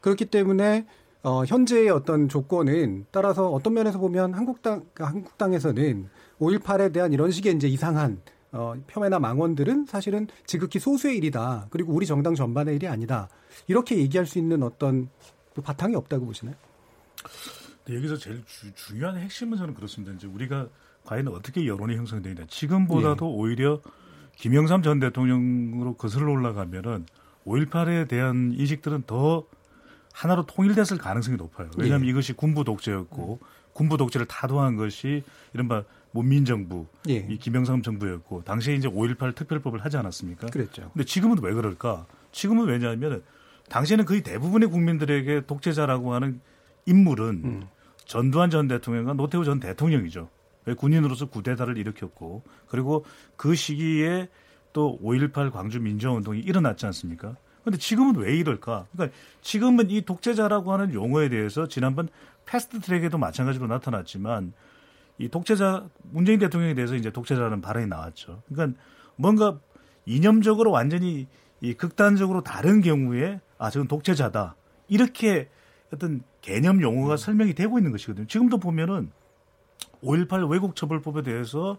[0.00, 0.86] 그렇기 때문에
[1.22, 6.08] 어, 현재의 어떤 조건은 따라서 어떤 면에서 보면 한국당 그러니까 한국당에서는
[6.40, 8.20] 5.18에 대한 이런 식의 이제 이상한
[8.52, 11.66] 어, 폄훼나 망언들은 사실은 지극히 소수의 일이다.
[11.70, 13.28] 그리고 우리 정당 전반의 일이 아니다.
[13.68, 16.54] 이렇게 얘기할 수 있는 어떤 또 바탕이 없다고 보시나요?
[17.88, 20.12] 여기서 제일 주, 중요한 핵심은 저는 그렇습니다.
[20.14, 20.68] 이제 우리가
[21.04, 22.46] 과연 어떻게 여론이 형성되느냐.
[22.48, 23.80] 지금보다도 오히려
[24.36, 27.06] 김영삼 전 대통령으로 거슬러 올라가면은
[27.46, 29.46] 5.18에 대한 인식들은 더
[30.12, 31.70] 하나로 통일됐을 가능성이 높아요.
[31.76, 32.10] 왜냐하면 예.
[32.10, 33.38] 이것이 군부 독재였고
[33.72, 37.26] 군부 독재를 타도한 것이 이른바 문민정부, 예.
[37.28, 40.46] 이 김영삼 정부였고 당시에 이제 5.18 특별법을 하지 않았습니까?
[40.48, 40.90] 그랬죠.
[40.94, 42.06] 근데 지금은 왜 그럴까?
[42.32, 43.22] 지금은 왜냐하면
[43.68, 46.40] 당시에는 거의 대부분의 국민들에게 독재자라고 하는
[46.86, 47.62] 인물은 음.
[48.04, 50.28] 전두환 전 대통령과 노태우 전 대통령이죠.
[50.64, 53.04] 왜 군인으로서 구대다를 일으켰고 그리고
[53.36, 54.28] 그 시기에
[54.72, 57.36] 또 5.18 광주 민주화운동이 일어났지 않습니까?
[57.64, 58.86] 근데 지금은 왜 이럴까?
[58.92, 62.08] 그러니까 지금은 이 독재자라고 하는 용어에 대해서 지난번
[62.44, 64.52] 패스트 트랙에도 마찬가지로 나타났지만
[65.18, 68.42] 이 독재자 문재인 대통령에 대해서 이제 독재자라는 발언이 나왔죠.
[68.48, 68.78] 그러니까
[69.16, 69.58] 뭔가
[70.04, 71.26] 이념적으로 완전히
[71.60, 74.56] 이 극단적으로 다른 경우에 아 저건 독재자다
[74.88, 75.48] 이렇게
[75.92, 78.26] 어떤 개념 용어가 설명이 되고 있는 것이거든요.
[78.26, 79.10] 지금도 보면은
[80.02, 81.78] 5.18 왜곡처벌법에 대해서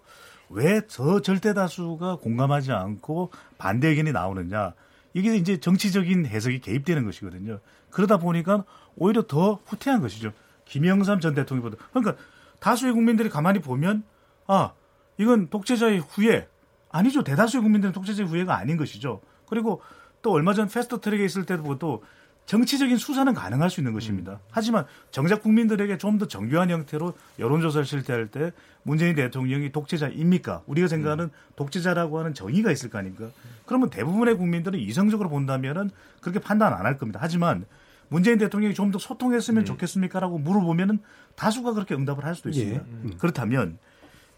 [0.49, 4.73] 왜 저 절대 다수가 공감하지 않고 반대 의견이 나오느냐
[5.13, 7.59] 이게 이제 정치적인 해석이 개입되는 것이거든요.
[7.89, 8.63] 그러다 보니까
[8.95, 10.31] 오히려 더 후퇴한 것이죠.
[10.65, 12.15] 김영삼 전 대통령보다 그러니까
[12.59, 14.03] 다수의 국민들이 가만히 보면
[14.47, 14.71] 아
[15.17, 16.47] 이건 독재자의 후예
[16.89, 19.21] 아니죠 대다수의 국민들은 독재자의 후예가 아닌 것이죠.
[19.47, 19.81] 그리고
[20.27, 22.03] 또 얼마 전 패스트 트랙에 있을 때도 또
[22.47, 24.41] 정치적인 수사는 가능할 수 있는 것입니다.
[24.51, 28.51] 하지만 정작 국민들에게 좀 더 정교한 형태로 여론조사를 실태할 때
[28.83, 30.63] 문재인 대통령이 독재자입니까?
[30.65, 33.29] 우리가 생각하는 독재자라고 하는 정의가 있을 거 아닙니까?
[33.65, 37.19] 그러면 대부분의 국민들은 이성적으로 본다면은 그렇게 판단 안 할 겁니다.
[37.23, 37.65] 하지만
[38.09, 40.99] 문재인 대통령이 좀 더 소통했으면 좋겠습니까라고 물어보면은
[41.35, 42.83] 다수가 그렇게 응답을 할 수도 있습니다.
[43.17, 43.77] 그렇다면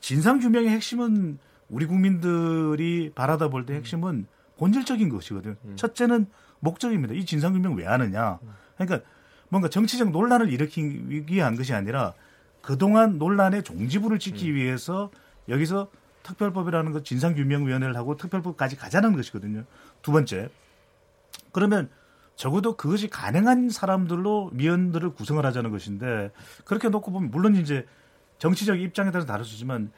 [0.01, 4.27] 진상 규명의 핵심은 우리 국민들이 바라다 볼 때 핵심은
[4.59, 5.55] 본질적인 것이거든요.
[5.75, 6.27] 첫째는
[6.59, 7.13] 목적입니다.
[7.13, 8.39] 이 진상 규명 왜 하느냐?
[8.77, 9.07] 그러니까
[9.47, 12.13] 뭔가 정치적 논란을 일으키기 위한 것이 아니라
[12.61, 15.09] 그동안 논란의 종지부를 찍기 위해서
[15.47, 15.89] 여기서
[16.23, 19.63] 특별법이라는 것 진상규명위원회를 하고 특별법까지 가자는 것이거든요.
[20.01, 20.49] 두 번째,
[21.51, 21.89] 그러면
[22.35, 26.31] 적어도 그것이 가능한 사람들로 위원들을 구성을 하자는 것인데
[26.65, 27.85] 그렇게 놓고 보면 물론 이제
[28.37, 29.91] 정치적 입장에 따라서 다를 수 있지만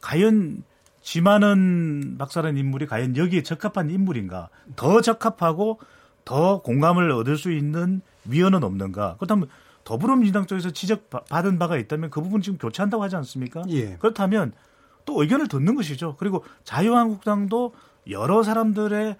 [0.00, 0.62] 과연
[1.02, 5.80] 지만은 박사라는 인물이 과연 여기에 적합한 인물인가 더 적합하고
[6.24, 9.48] 더 공감을 얻을 수 있는 위원은 없는가 그렇다면
[9.84, 13.62] 더불어민주당 쪽에서 지적받은 바가 있다면 그 부분 지금 교체한다고 하지 않습니까?
[13.70, 13.96] 예.
[13.96, 14.52] 그렇다면
[15.06, 16.16] 또 의견을 듣는 것이죠.
[16.18, 17.74] 그리고 자유한국당도
[18.10, 19.16] 여러 사람들의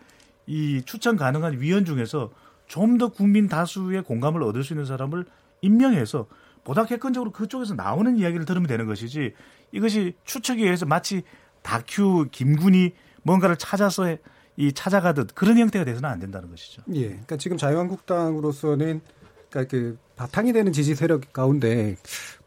[0.46, 2.30] 이 추천 가능한 위원 중에서
[2.66, 5.24] 좀 더 국민 다수의 공감을 얻을 수 있는 사람을
[5.62, 6.26] 임명해서
[6.64, 9.32] 보다 객관적으로 그쪽에서 나오는 이야기를 들으면 되는 것이지
[9.72, 11.22] 이것이 추측에 의해서 마치
[11.68, 14.16] 다큐 김군이 뭔가를 찾아서
[14.56, 16.80] 이 찾아가듯 그런 형태가 돼서는 안 된다는 것이죠.
[16.94, 17.08] 예.
[17.08, 19.02] 그러니까 지금 자유한국당으로서는
[19.50, 21.96] 그러니까 그 바탕이 되는 지지 세력 가운데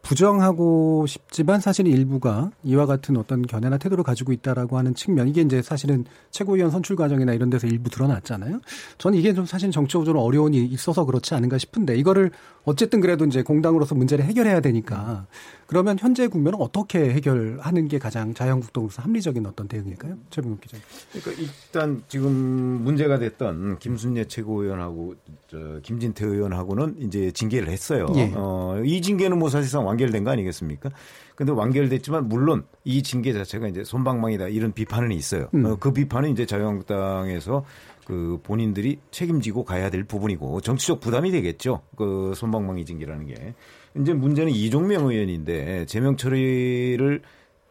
[0.02, 5.62] 부정하고 싶지만 사실은 일부가 이와 같은 어떤 견해나 태도를 가지고 있다라고 하는 측면 이게 이제
[5.62, 8.60] 사실은 최고위원 선출 과정이나 이런 데서 일부 드러났잖아요.
[8.98, 12.32] 저는 이게 좀 사실 정치적으로 어려움이 있어서 그렇지 않은가 싶은데 이거를
[12.64, 15.26] 어쨌든 그래도 이제 공당으로서 문제를 해결해야 되니까
[15.72, 20.18] 그러면 현재 국면은 어떻게 해결하는 게 가장 자유한국당으로서 합리적인 어떤 대응일까요?
[20.28, 20.76] 최병욱 기자.
[21.12, 25.14] 그러니까 일단 지금 문제가 됐던 김순례 최고위원하고
[25.48, 28.04] 저 김진태 의원하고는 이제 징계를 했어요.
[28.16, 28.30] 예.
[28.34, 30.90] 어, 이 징계는 뭐 사실상 완결된 거 아니겠습니까?
[31.36, 35.48] 근데 완결됐지만 물론 이 징계 자체가 이제 손방망이다 이런 비판은 있어요.
[35.54, 35.64] 음.
[35.64, 37.64] 어, 그 비판은 이제 자유한국당에서
[38.04, 41.80] 그 본인들이 책임지고 가야 될 부분이고 정치적 부담이 되겠죠.
[41.96, 43.54] 그 손방망이 징계라는 게.
[43.98, 47.22] 이제 문제는 이종명 의원인데 제명 처리를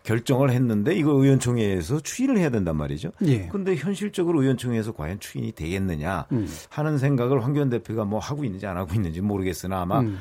[0.04, 3.12] 결정을 했는데 이거 의원총회에서 추인을 해야 된단 말이죠.
[3.26, 3.48] 예.
[3.48, 6.48] 근데 현실적으로 의원총회에서 과연 추인이 되겠느냐 음.
[6.70, 10.18] 하는 생각을 황교안 대표가 뭐 하고 있는지 안 하고 있는지 모르겠으나 아마 음.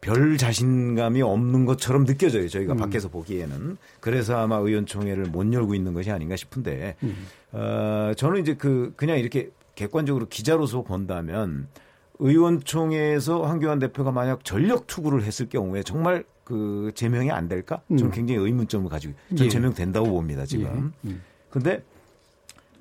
[0.00, 2.48] 별 자신감이 없는 것처럼 느껴져요.
[2.48, 2.78] 저희가 음.
[2.78, 3.76] 밖에서 보기에는.
[4.00, 7.26] 그래서 아마 의원총회를 못 열고 있는 것이 아닌가 싶은데, 음.
[7.52, 11.66] 어, 저는 이제 그, 그냥 이렇게 객관적으로 기자로서 본다면,
[12.18, 17.82] 의원총회에서 황교안 대표가 만약 전력 투구를 했을 경우에 정말 그 제명이 안 될까?
[17.88, 18.10] 저는 음.
[18.12, 19.48] 굉장히 의문점을 가지고, 저는 예.
[19.48, 20.92] 제명 된다고 봅니다, 지금.
[21.04, 21.08] 예.
[21.08, 21.22] 음.
[21.50, 21.82] 근데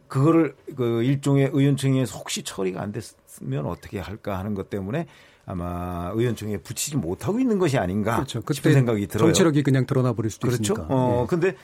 [0.07, 5.07] 그거를 그 일종의 의원총회에서 혹시 처리가 안 됐으면 어떻게 할까 하는 것 때문에
[5.45, 8.41] 아마 의원총회에 붙이지 못하고 있는 것이 아닌가 그렇죠.
[8.51, 9.27] 싶은 생각이 들어요.
[9.27, 10.73] 정치력이 그냥 드러나 버릴 수도 그렇죠.
[10.73, 10.87] 있으니까.
[10.89, 11.27] 어, 예.
[11.27, 11.55] 근데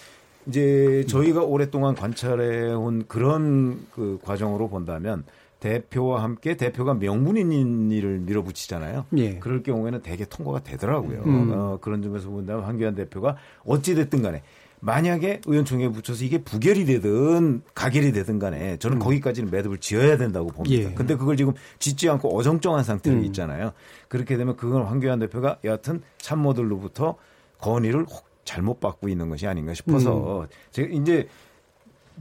[0.47, 5.23] 이제 저희가 오랫동안 관찰해 온 그런 그 과정으로 본다면
[5.61, 9.05] 대표와 함께 대표가 명분인 일을 밀어붙이잖아요.
[9.17, 9.37] 예.
[9.37, 11.21] 그럴 경우에는 대개 통과가 되더라고요.
[11.25, 11.51] 음.
[11.53, 14.41] 어, 그런 점에서 본다면 황교안 대표가 어찌됐든 간에
[14.79, 20.87] 만약에 의원총회에 붙여서 이게 부결이 되든 가결이 되든 간에 저는 거기까지는 매듭을 지어야 된다고 봅니다.
[20.87, 20.91] 음.
[20.91, 20.95] 예.
[20.95, 23.23] 근데 그걸 지금 짓지 않고 어정쩡한 상태로 음.
[23.25, 23.71] 있잖아요.
[24.07, 27.15] 그렇게 되면 그건 황교안 대표가 여하튼 참모들로부터
[27.59, 29.75] 건의를 혹 잘못 받고 있는 것이 아닌가 음.
[29.75, 31.27] 싶어서 제가 이제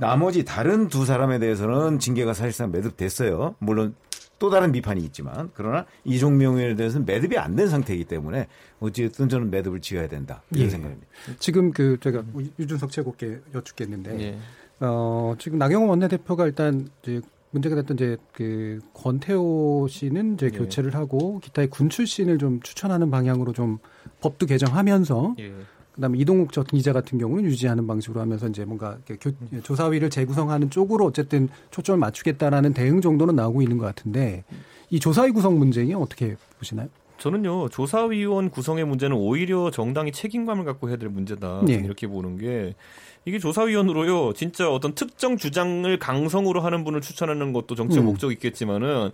[0.01, 3.57] 나머지 다른 두 사람에 대해서는 징계가 사실상 매듭됐어요.
[3.59, 3.95] 물론
[4.39, 8.47] 또 다른 비판이 있지만 그러나 이종명 의원에 대해서는 매듭이 안 된 상태이기 때문에
[8.81, 10.71] 어찌됐든 저는 매듭을 지어야 된다 이런 예.
[10.71, 11.07] 생각입니다.
[11.39, 12.23] 지금 그 제가
[12.59, 14.39] 유준석 최고께 여쭙겠는데 예.
[14.81, 20.57] 어, 지금 나경원 원내대표가 일단 이제 문제가 됐던 이제 그 권태호 씨는 이제 예.
[20.59, 23.79] 교체를 하고 기타의 군 출신을 좀 추천하는 방향으로 좀
[24.23, 25.53] 법도 개정하면서 예.
[26.01, 31.05] 그다음에 이동욱 전 기자 같은 경우는 유지하는 방식으로 하면서 이제 뭔가 교- 조사위를 재구성하는 쪽으로
[31.05, 34.43] 어쨌든 초점을 맞추겠다라는 대응 정도는 나오고 있는 것 같은데
[34.89, 36.89] 이 조사위 구성 문제는 어떻게 보시나요?
[37.19, 41.73] 저는요 조사위원 구성의 문제는 오히려 정당이 책임감을 갖고 해야 될 문제다 예.
[41.75, 42.75] 저는 이렇게 보는 게
[43.27, 48.07] 이게 조사위원으로요 진짜 어떤 특정 주장을 강성으로 하는 분을 추천하는 것도 정치적 음.
[48.07, 49.11] 목적이 있겠지만은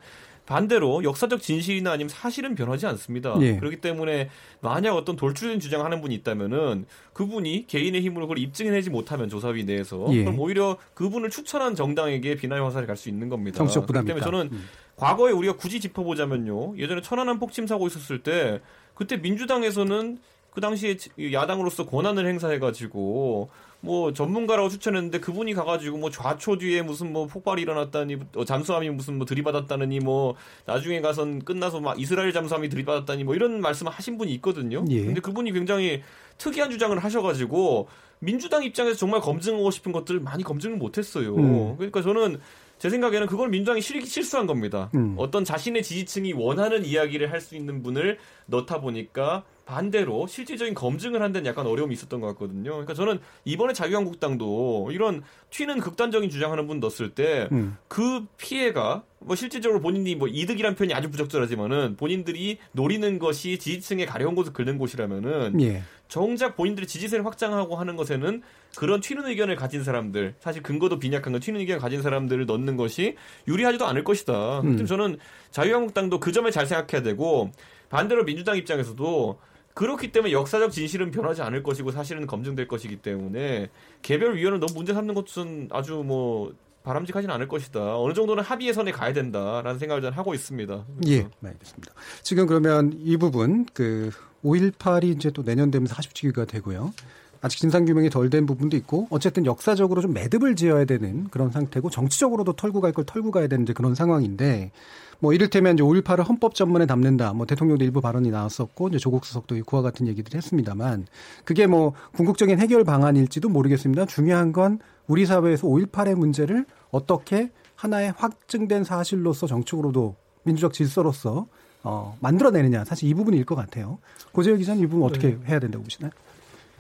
[0.47, 3.37] 반대로 역사적 진실이나 아니면 사실은 변하지 않습니다.
[3.41, 3.57] 예.
[3.57, 4.31] 그렇기 때문에
[4.61, 10.07] 만약 어떤 돌출된 주장을 하는 분이 있다면은 그분이 개인의 힘으로 그걸 입증해내지 못하면 조사위 내에서
[10.11, 10.23] 예.
[10.25, 13.59] 그럼 오히려 그분을 추천한 정당에게 비난의 화살이 갈 수 있는 겁니다.
[13.59, 14.25] 정치적 그렇기 부담이 때문에.
[14.25, 14.69] 저는 음.
[14.97, 16.79] 과거에 우리가 굳이 짚어보자면요.
[16.79, 18.61] 예전에 천안함 폭침 사고 있었을 때
[18.95, 20.19] 그때 민주당에서는
[20.51, 20.97] 그 당시에
[21.33, 28.17] 야당으로서 권한을 행사해가지고 뭐 전문가라고 추천했는데 그분이 가가지고 뭐 좌초 뒤에 무슨 뭐 폭발이 일어났다니
[28.35, 30.35] 어, 잠수함이 무슨 뭐 들이받았다느니 뭐
[30.65, 34.85] 나중에 가선 끝나서 막 이스라엘 잠수함이 들이받았다니 뭐 이런 말씀을 하신 분이 있거든요.
[34.91, 35.05] 예.
[35.05, 36.03] 근데 그분이 굉장히
[36.39, 41.37] 특이한 주장을 하셔가지고 민주당 입장에서 정말 검증하고 싶은 것들을 많이 검증을 못했어요.
[41.37, 41.77] 음.
[41.77, 42.41] 그러니까 저는
[42.79, 44.91] 제 생각에는 그걸 민주당이 실, 실수한 겁니다.
[44.95, 45.15] 음.
[45.19, 51.33] 어떤 자신의 지지층이 원하는 이야기를 할 수 있는 분을 넣다 보니까 반대로 실질적인 검증을 한
[51.33, 52.71] 데는 약간 어려움이 있었던 것 같거든요.
[52.71, 57.77] 그러니까 저는 이번에 자유한국당도 이런 튀는 극단적인 주장하는 분 넣었을 때 음.
[57.89, 64.37] 그 피해가 뭐 실질적으로 본인이 뭐 이득이란 표현이 아주 부적절하지만은 본인들이 노리는 것이 지지층에 가려운
[64.37, 65.83] 곳을 긁는 곳이라면은 예.
[66.07, 68.43] 정작 본인들이 지지세를 확장하고 하는 것에는
[68.77, 73.17] 그런 튀는 의견을 가진 사람들, 사실 근거도 빈약한 건 튀는 의견을 가진 사람들을 넣는 것이
[73.49, 74.61] 유리하지도 않을 것이다.
[74.61, 74.79] 음.
[74.79, 74.87] 음.
[74.87, 75.19] 저는
[75.51, 77.51] 자유한국당도 그 점을 잘 생각해야 되고
[77.89, 79.41] 반대로 민주당 입장에서도
[79.77, 83.69] 그렇기 때문에 역사적 진실은 변하지 않을 것이고 사실은 검증될 것이기 때문에
[84.01, 87.99] 개별 위원을 너무 문제 삼는 것은 아주 뭐 바람직하진 않을 것이다.
[87.99, 90.87] 어느 정도는 합의의 선에 가야 된다라는 생각을 저는 하고 있습니다.
[91.09, 91.93] 예, 알겠습니다.
[92.23, 94.11] 지금 그러면 이 부분 그
[94.43, 96.95] 5.18이 이제 또 내년 되면서 40주기가 되고요.
[97.43, 102.55] 아직 진상규명이 덜 된 부분도 있고 어쨌든 역사적으로 좀 매듭을 지어야 되는 그런 상태고 정치적으로도
[102.55, 104.73] 털고 갈 걸 털고 가야 되는 그런 상황인데
[105.19, 107.33] 뭐 이를테면 이제 5.18을 헌법 전문에 담는다.
[107.33, 111.07] 뭐 대통령도 일부 발언이 나왔었고 이제 조국 수석도 그와 같은 얘기들 했습니다만
[111.45, 114.07] 그게 뭐 궁극적인 해결 방안일지도 모르겠습니다.
[114.07, 121.47] 중요한 건 우리 사회에서 5.18의 문제를 어떻게 하나의 확증된 사실로서 정책으로도 민주적 질서로서
[121.83, 123.99] 어, 만들어내느냐 사실 이 부분일 것 같아요.
[124.33, 125.39] 고재열 기자는 이 부분 어떻게 네.
[125.47, 126.11] 해야 된다고 보시나요?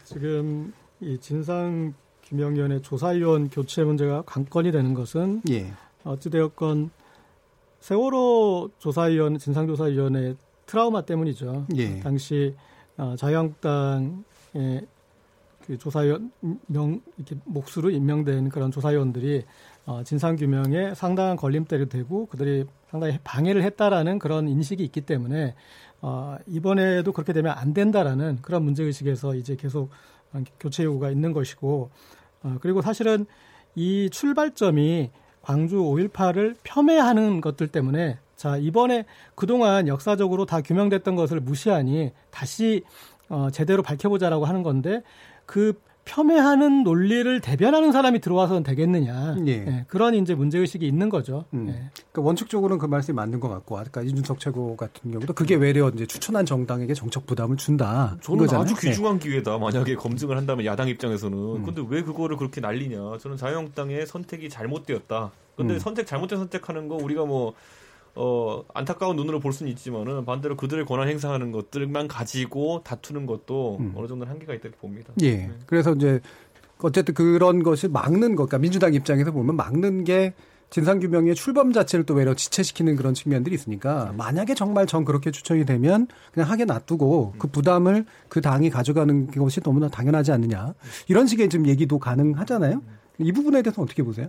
[0.05, 1.94] 지금 이 진상
[2.25, 5.72] 규명위원회 조사위원 교체 문제가 관건이 되는 것은 예,
[6.05, 6.90] 어찌되었건
[7.87, 10.35] 세월호 조사위원 진상조사위원회
[10.66, 11.66] 트라우마 때문이죠.
[11.77, 12.01] 예.
[12.01, 12.57] 당시
[12.96, 14.16] 어, 자유한국당의
[15.64, 16.33] 그 조사위원
[16.66, 19.44] 명 이렇게 몫으로 임명된 그런 조사위원들이
[19.85, 25.55] 어, 진상 규명에 상당한 걸림대를 대고 그들이 상당히 방해를 했다라는 그런 인식이 있기 때문에
[26.03, 29.90] 어, 이번에도 그렇게 되면 안 된다라는 그런 문제 의식에서 이제 계속
[30.33, 31.90] 어, 교체 요구가 있는 것이고
[32.42, 33.27] 어, 그리고 사실은
[33.77, 35.12] 이 출발점이
[35.46, 39.04] 광주 5.18을 폄훼하는 것들 때문에 자 이번에
[39.37, 42.82] 그동안 역사적으로 다 규명됐던 것을 무시하니 다시
[43.28, 45.02] 어, 제대로 밝혀보자라고 하는 건데
[45.46, 49.51] 그 폄훼하는 논리를 대변하는 사람이 들어와서는 되겠느냐 예.
[49.51, 51.45] 예, 그런 이제 문제 의식이 있는 거죠.
[51.53, 51.66] 음.
[51.69, 51.90] 예.
[52.12, 56.07] 그러니까 원칙적으로는 그 말씀이 맞는 것 같고 아까 이준석 최고 같은 경우도 그게 외려 이제
[56.07, 58.16] 추천한 정당에게 정책 부담을 준다.
[58.23, 58.64] 저는 이거잖아요.
[58.64, 58.88] 아주 네.
[58.88, 59.59] 귀중한 기회다.
[59.59, 61.64] 만약에 검증을 한다면 야당 입장에서는.
[61.64, 63.19] 근데 왜 그거를 그렇게 날리냐?
[63.21, 65.33] 저는 자유한국당의 선택이 잘못되었다.
[65.57, 65.79] 근데 음.
[65.79, 67.55] 선택 잘못된 선택하는 거 우리가 뭐
[68.16, 73.92] 어, 안타까운 눈으로 볼 수는 있지만은 반대로 그들의 권한 행사하는 것들만 가지고 다투는 것도 음.
[73.94, 75.12] 어느 정도 는 한계가 있다고 봅니다.
[75.20, 75.37] 예.
[75.37, 75.50] 네.
[75.66, 76.20] 그래서 이제
[76.79, 80.35] 어쨌든 그런 것을 막는 것, 그러니까 민주당 입장에서 보면 막는 게
[80.70, 86.09] 진상규명의 출범 자체를 또 외려 지체시키는 그런 측면들이 있으니까 만약에 정말 전 그렇게 추천이 되면
[86.33, 90.74] 그냥 하게 놔두고 그 부담을 그 당이 가져가는 것이 너무나 당연하지 않느냐
[91.07, 92.83] 이런 식의 지금 얘기도 가능하잖아요.
[93.18, 94.29] 이 부분에 대해서 어떻게 보세요?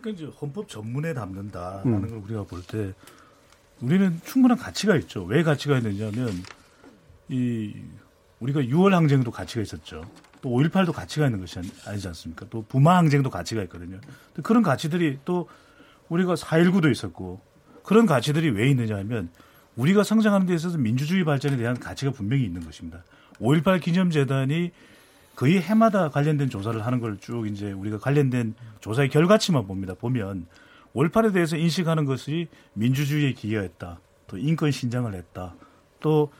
[0.00, 2.08] 그러니까 이제 헌법 전문에 담는다라는 음.
[2.08, 2.92] 걸 우리가 볼 때
[3.80, 5.24] 우리는 충분한 가치가 있죠.
[5.24, 6.30] 왜 가치가 있느냐면
[7.28, 7.74] 이
[8.40, 10.04] 우리가 6월 항쟁도 가치가 있었죠.
[10.42, 12.46] 또 5.18도 가치가 있는 것이 아니- 아니지 않습니까?
[12.50, 13.98] 또 부마 항쟁도 가치가 있거든요.
[14.42, 15.48] 그런 가치들이 또
[16.08, 17.40] 우리가 4.19도 있었고
[17.82, 19.30] 그런 가치들이 왜 있느냐 하면
[19.76, 23.04] 우리가 성장하는 데 있어서 민주주의 발전에 대한 가치가 분명히 있는 것입니다.
[23.40, 24.70] 5.18 기념재단이
[25.34, 29.92] 거의 해마다 관련된 조사를 하는 걸 쭉 이제 우리가 관련된 조사의 결과치만 봅니다.
[29.94, 30.46] 보면
[30.96, 34.00] 5.18에 대해서 인식하는 것이 민주주의에 기여했다.
[34.26, 35.54] 또 인권 신장을 했다.
[36.00, 36.30] 또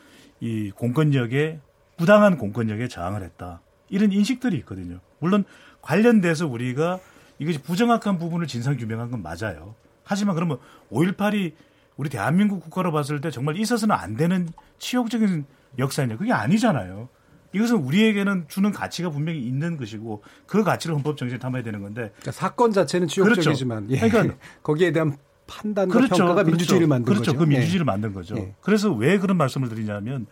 [0.40, 1.60] 이 공권력에
[1.96, 3.60] 부당한 공권력에 저항을 했다.
[3.88, 5.00] 이런 인식들이 있거든요.
[5.18, 5.44] 물론
[5.80, 6.98] 관련돼서 우리가
[7.38, 9.74] 이것이 부정확한 부분을 진상 규명한 건 맞아요.
[10.04, 10.58] 하지만 그러면
[10.90, 11.54] 5.18이
[11.96, 15.46] 우리 대한민국 국가로 봤을 때 정말 있어서는 안 되는 치욕적인
[15.78, 16.16] 역사냐?
[16.16, 17.08] 그게 아니잖아요.
[17.56, 22.32] 이것은 우리에게는 주는 가치가 분명히 있는 것이고 그 가치를 헌법 정신에 담아야 되는 건데 그러니까
[22.32, 24.08] 사건 자체는 지역적이지만 예.
[24.08, 25.16] 그러니까 거기에 대한
[25.46, 27.32] 판단과 평가가 민주주의를 만든 그렇죠.
[27.32, 27.38] 거죠.
[27.38, 28.36] 그 민주주의를 만든 거죠.
[28.36, 28.54] 예.
[28.60, 30.26] 그래서 왜 그런 말씀을 드리냐면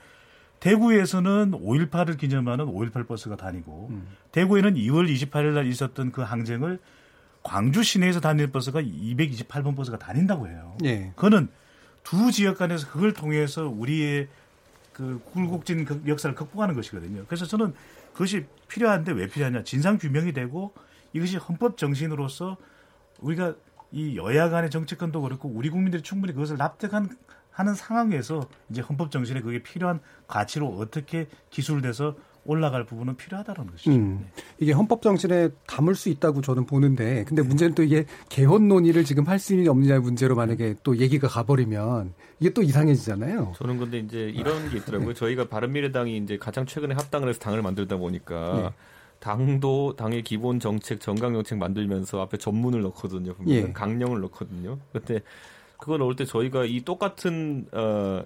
[0.61, 4.07] 대구에서는 5.18을 기념하는 5.18 버스가 다니고 음.
[4.33, 6.79] 대구에는 2월 28일 날 있었던 그 항쟁을
[7.43, 10.77] 광주 시내에서 다니는 버스가 228번 버스가 다닌다고 해요.
[10.85, 11.13] 예.
[11.15, 11.49] 그거는
[12.03, 14.29] 두 지역 간에서 그걸 통해서 우리의
[14.95, 17.25] 그 굴곡진 그 역사를 극복하는 것이거든요.
[17.27, 17.75] 그래서 저는
[18.13, 19.65] 그것이 필요한데 왜 필요하냐?
[19.65, 20.73] 진상 규명이 되고
[21.13, 22.57] 이것이 헌법 정신으로서
[23.21, 23.55] 우리가
[23.93, 27.17] 이 여야 간의 정치권도 그렇고 우리 국민들이 충분히 그것을 납득한
[27.51, 33.91] 하는 상황에서 이제 헌법 정신에 그게 필요한 가치로 어떻게 기술돼서 올라갈 부분은 필요하다는 것이죠.
[33.93, 34.27] 음.
[34.59, 39.27] 이게 헌법 정신에 담을 수 있다고 저는 보는데, 근데 문제는 또 이게 개헌 논의를 지금
[39.27, 43.53] 할 수 있느냐 없느냐의 문제로 만약에 또 얘기가 가버리면 이게 또 이상해지잖아요.
[43.57, 45.15] 저는 근데 이제 이런 게 있더라고요.
[45.15, 48.71] 저희가 바른미래당이 이제 가장 최근에 합당을 해서 당을 만들다 보니까 네.
[49.21, 53.35] 당도 당의 기본 정책, 정강 정책 만들면서 앞에 전문을 넣거든요.
[53.35, 53.73] 분명 예.
[53.73, 54.79] 강령을 넣거든요.
[54.93, 55.21] 근데
[55.79, 58.23] 그거 넣을 때 저희가 이 똑같은 어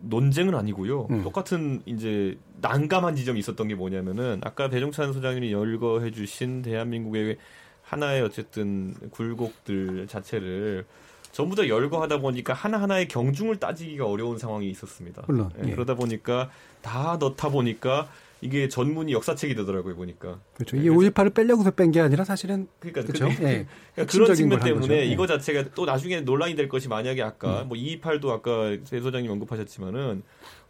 [0.00, 1.08] 논쟁은 아니고요.
[1.10, 1.22] 음.
[1.22, 7.38] 똑같은 이제 난감한 지점이 있었던 게 뭐냐면은 아까 배종찬 소장님이 열거해 주신 대한민국의
[7.82, 10.84] 하나의 어쨌든 굴곡들 자체를
[11.32, 15.22] 전부 다 열거하다 보니까 하나하나의 경중을 따지기가 어려운 상황이 있었습니다.
[15.26, 15.72] 물론, 예, 예.
[15.72, 16.50] 그러다 보니까
[16.82, 18.08] 다 넣다 보니까
[18.40, 20.38] 이게 전문이 역사책이 되더라고요 보니까.
[20.54, 20.76] 그렇죠.
[20.76, 23.24] 이게 5.18을 빼려고서 뺀 게 아니라 사실은 그러니까 그렇죠.
[23.36, 23.66] 그, 예.
[23.96, 24.60] 그러니까 그런 측면.
[24.60, 25.04] 때문에 예.
[25.06, 27.68] 이거 자체가 또 나중에 논란이 될 것이 만약에 아까 음.
[27.68, 30.22] 뭐 228도 아까 배 소장님 언급하셨지만은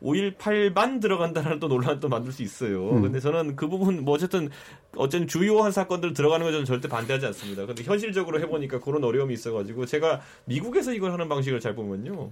[0.02, 2.90] 5.18만 들어간다는 또 논란을 또 만들 수 있어요.
[2.90, 3.02] 음.
[3.02, 4.48] 근데 저는 그 부분 뭐 어쨌든
[4.96, 7.66] 어쨌든 주요한 사건들 들어가는 건 저는 절대 반대하지 않습니다.
[7.66, 12.30] 근데 현실적으로 해보니까 그런 어려움이 있어가지고 제가 미국에서 이걸 하는 방식을 잘 보면요.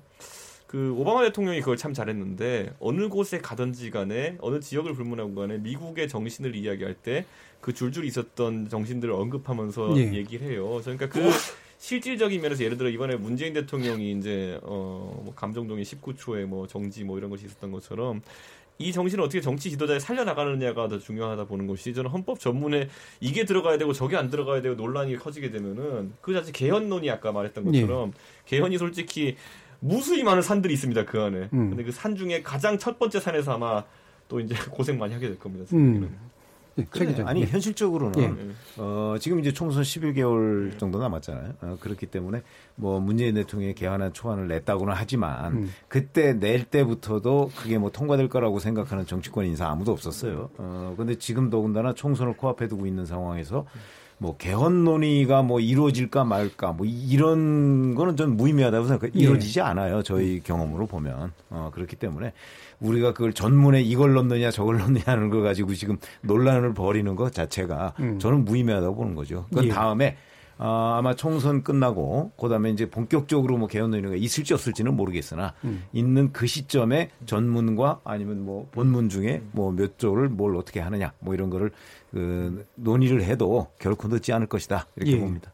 [0.66, 6.08] 그 오바마 대통령이 그걸 참 잘했는데 어느 곳에 가든지 간에 어느 지역을 불문하고 간에 미국의
[6.08, 7.24] 정신을 이야기할 때
[7.66, 10.14] 그 줄줄이 있었던 정신들을 언급하면서 예.
[10.14, 10.80] 얘기를 해요.
[10.82, 11.20] 그러니까 그
[11.78, 17.28] 실질적인 면에서 예를 들어 이번에 문재인 대통령이 이제 어뭐 감정동의 19초에 뭐 정지 뭐 이런
[17.28, 18.22] 것이 있었던 것처럼
[18.78, 22.88] 이 정신을 어떻게 정치 지도자에 살려나가느냐가 더 중요하다 보는 것이 저는 헌법 전문에
[23.20, 27.64] 이게 들어가야 되고 저게 안 들어가야 되고 논란이 커지게 되면은 그 자체 개헌론이 아까 말했던
[27.64, 28.12] 것처럼
[28.44, 29.36] 개헌이 솔직히
[29.80, 31.48] 무수히 많은 산들이 있습니다 그 안에.
[31.52, 31.70] 음.
[31.70, 33.84] 근데 그 산 중에 가장 첫 번째 산에서 아마
[34.28, 35.66] 또 이제 고생 많이 하게 될 겁니다.
[35.74, 36.16] 음.
[36.78, 37.22] 예, 최 그래.
[37.24, 37.46] 아니 예.
[37.46, 38.54] 현실적으로는 예.
[38.82, 41.54] 어, 지금 이제 총선 11개월 정도 남았잖아요.
[41.62, 42.42] 어, 그렇기 때문에
[42.74, 45.72] 뭐 문재인 대통령이 개헌안 초안을 냈다고는 하지만 음.
[45.88, 50.50] 그때 낼 때부터도 그게 뭐 통과될 거라고 생각하는 정치권 인사 아무도 없었어요.
[50.58, 53.64] 어, 근데 지금 더군다나 총선을 코앞에 두고 있는 상황에서
[54.18, 59.12] 뭐 개헌 논의가 뭐 이루어질까 말까 뭐 이런 거는 전 무의미하다고 생각해요.
[59.14, 59.20] 예.
[59.20, 60.02] 이루어지지 않아요.
[60.02, 61.32] 저희 경험으로 보면.
[61.50, 62.32] 어, 그렇기 때문에
[62.80, 67.94] 우리가 그걸 전문에 이걸 넣느냐 저걸 넣느냐 하는 걸 가지고 지금 논란을 벌이는 것 자체가
[68.00, 68.18] 음.
[68.18, 69.46] 저는 무의미하다고 보는 거죠.
[69.62, 69.68] 예.
[69.68, 70.16] 다음에
[70.58, 75.84] 아, 아마 총선 끝나고 그다음에 이제 본격적으로 뭐 개헌 논의가 있을지 없을지는 모르겠으나 음.
[75.92, 81.34] 있는 그 시점에 전문과 아니면 뭐 본문 중에 뭐 몇 조를 뭘 어떻게 하느냐 뭐
[81.34, 81.70] 이런 거를
[82.10, 85.20] 그 논의를 해도 결코 늦지 않을 것이다 이렇게 예.
[85.20, 85.52] 봅니다.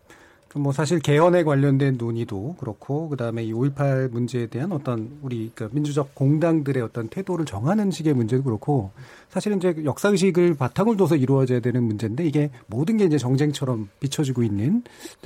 [0.54, 6.14] 뭐 사실 개헌에 관련된 논의도 그렇고 그다음에 이 5.18 문제에 대한 어떤 우리 그 민주적
[6.14, 8.90] 공당들의 어떤 태도를 정하는 식의 문제도 그렇고
[9.28, 14.42] 사실은 이제 역사 의식을 바탕을 둬서 이루어져야 되는 문제인데 이게 모든 게 이제 정쟁처럼 비춰지고
[14.42, 14.82] 있는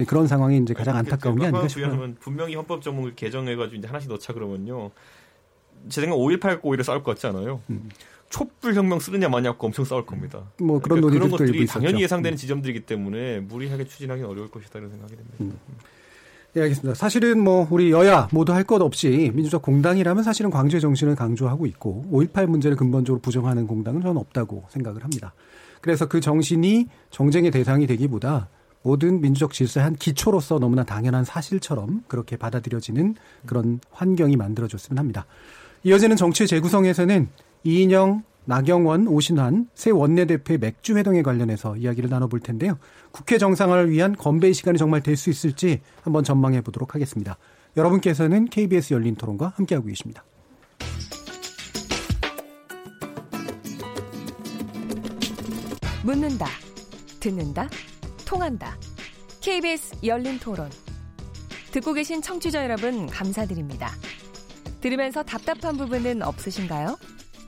[0.07, 2.15] 그런 상황이 이제 가장 안타까운 게 아닌가 싶어요.
[2.21, 4.91] 분명히 헌법 전문을 개정해 가지고 이제 하나씩 넣자 그러면요.
[5.89, 7.61] 제 생각 5.18 오히려 싸울 것 같지 않아요?
[7.71, 7.89] 음.
[8.31, 10.43] 촛불 혁명 쓰느냐 마냐고 엄청 싸울 겁니다.
[10.59, 11.81] 뭐 그런 그러니까 논의들도 그런 것들이 있었죠.
[11.81, 15.37] 당연히 예상되는 지점들이기 때문에 무리하게 추진하기는 어려울 것이다 이런 생각이 듭니다.
[15.41, 15.59] 음.
[16.55, 16.95] 네, 알겠습니다.
[16.95, 22.07] 사실은 뭐 우리 여야 모두 할 것 없이 민주적 공당이라면 사실은 광주의 정신을 강조하고 있고
[22.11, 25.35] 5.18 문제를 근본적으로 부정하는 공당은 저는 없다고 생각을 합니다.
[25.83, 28.49] 그래서 그 정신이 정쟁의 대상이 되기보다
[28.83, 35.27] 모든 민주적 질서의 한 기초로서 너무나 당연한 사실처럼 그렇게 받아들여지는 그런 환경이 만들어졌으면 합니다.
[35.85, 37.29] 이어지는 정치 재구성에서는
[37.67, 42.79] 이인영, 나경원, 오신환 새 원내대표의 맥주 회동에 관련해서 이야기를 나눠볼 텐데요.
[43.11, 47.37] 국회 정상화를 위한 건배의 시간이 정말 될 수 있을지 한번 전망해 보도록 하겠습니다.
[47.77, 50.25] 여러분께서는 KBS 열린 토론과 함께하고 계십니다.
[56.05, 56.47] 묻는다,
[57.19, 57.69] 듣는다,
[58.25, 58.77] 통한다.
[59.41, 60.71] KBS 열린 토론.
[61.73, 63.91] 듣고 계신 청취자 여러분, 감사드립니다.
[64.81, 66.97] 들으면서 답답한 부분은 없으신가요?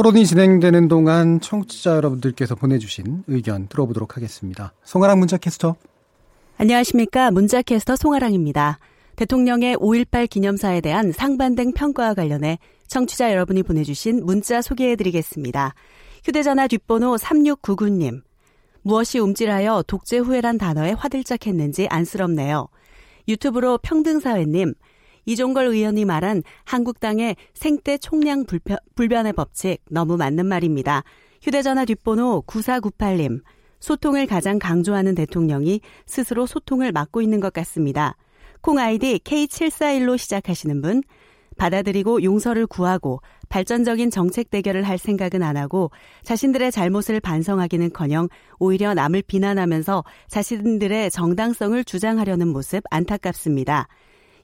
[0.00, 4.72] 토론이 진행되는 동안 청취자 여러분들께서 보내주신 의견 들어보도록 하겠습니다.
[4.82, 5.76] 송아랑 문자 캐스터.
[6.56, 7.30] 안녕하십니까.
[7.30, 8.78] 문자캐스터 송아랑입니다.
[9.16, 15.74] 대통령의 5.18 기념사에 대한 상반된 평가와 관련해 청취자 여러분이 보내주신 문자 소개해드리겠습니다.
[16.24, 18.22] 휴대전화 뒷번호 3699님.
[18.80, 22.68] 무엇이 움찔하여 독재 후회란 단어에 화들짝했는지 안쓰럽네요.
[23.28, 24.72] 유튜브로 평등사회님.
[25.30, 31.04] 이종걸 의원이 말한 한국당의 생태 총량 불편, 불변의 법칙 너무 맞는 말입니다.
[31.40, 33.40] 휴대전화 뒷번호 9498님.
[33.78, 38.16] 소통을 가장 강조하는 대통령이 스스로 소통을 막고 있는 것 같습니다.
[38.60, 41.02] 콩 아이디 K741로 시작하시는 분,
[41.56, 45.92] 받아들이고 용서를 구하고 발전적인 정책 대결을 할 생각은 안 하고
[46.24, 53.86] 자신들의 잘못을 반성하기는 커녕 오히려 남을 비난하면서 자신들의 정당성을 주장하려는 모습 안타깝습니다.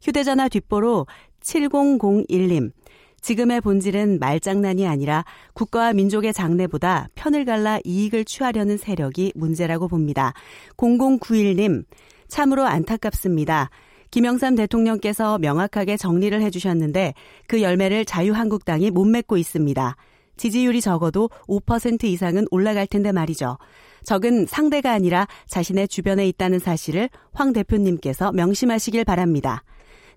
[0.03, 1.07] 휴대전화 뒷보로
[1.43, 2.73] 7001님.
[3.21, 10.33] 지금의 본질은 말장난이 아니라 국가와 민족의 장래보다 편을 갈라 이익을 취하려는 세력이 문제라고 봅니다.
[10.77, 11.85] 0091님.
[12.29, 13.71] 참으로 안타깝습니다.
[14.11, 17.14] 김영삼 대통령께서 명확하게 정리를 해주셨는데
[17.49, 19.97] 그 열매를 자유한국당이 못 맺고 있습니다.
[20.37, 23.59] 지지율이 적어도 5% 이상은 올라갈 텐데 말이죠.
[24.05, 29.64] 적은 상대가 아니라 자신의 주변에 있다는 사실을 황 대표님께서 명심하시길 바랍니다.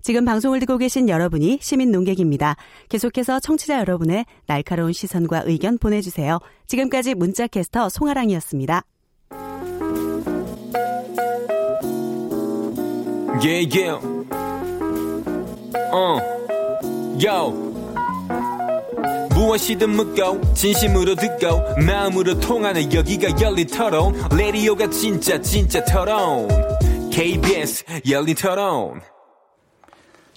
[0.02, 2.56] 지금 방송을 듣고 계신 여러분이 시민 농객입니다.
[2.88, 6.38] 계속해서 청취자 여러분의 날카로운 시선과 의견 보내주세요.
[6.66, 8.82] 지금까지 문자캐스터 송아랑이었습니다.
[13.42, 13.98] Yeah, yeah.
[15.92, 16.20] Uh.
[19.34, 26.48] 무엇이든 묻고 진심으로 듣고 마음으로 통하는 여기가 열린 토론 라디오가 진짜 진짜 토론
[27.10, 29.00] KBS 열린 토론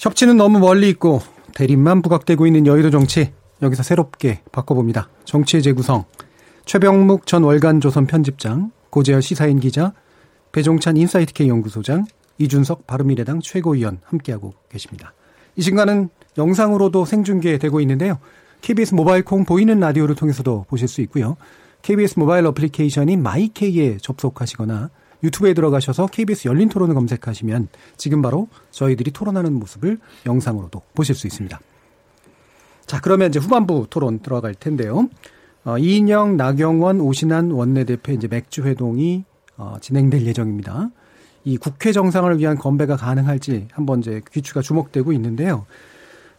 [0.03, 1.21] 협치는 너무 멀리 있고
[1.55, 3.31] 대립만 부각되고 있는 여의도 정치
[3.61, 5.07] 여기서 새롭게 바꿔봅니다.
[5.23, 6.03] 정치의 재구성
[6.65, 9.93] 최병묵 전 월간 조선 편집장 고재열 시사인 기자
[10.51, 12.03] 배종찬 인사이트K 연구소장
[12.37, 15.13] 이준석 바른미래당 최고위원 함께하고 계십니다.
[15.55, 18.19] 이 시간은 영상으로도 생중계되고 있는데요.
[18.59, 21.37] KBS 모바일 콩 보이는 라디오를 통해서도 보실 수 있고요.
[21.81, 24.89] KBS 모바일 어플리케이션인 마이케이에 접속하시거나
[25.23, 31.59] 유튜브에 들어가셔서 KBS 열린 토론을 검색하시면 지금 바로 저희들이 토론하는 모습을 영상으로도 보실 수 있습니다.
[32.85, 35.09] 자, 그러면 이제 후반부 토론 들어갈 텐데요.
[35.63, 39.23] 어, 이인영, 나경원, 오신환 원내대표 이제 맥주 회동이
[39.55, 40.89] 어, 진행될 예정입니다.
[41.45, 45.65] 이 국회 정상을 위한 건배가 가능할지 한번 이제 귀추가 주목되고 있는데요.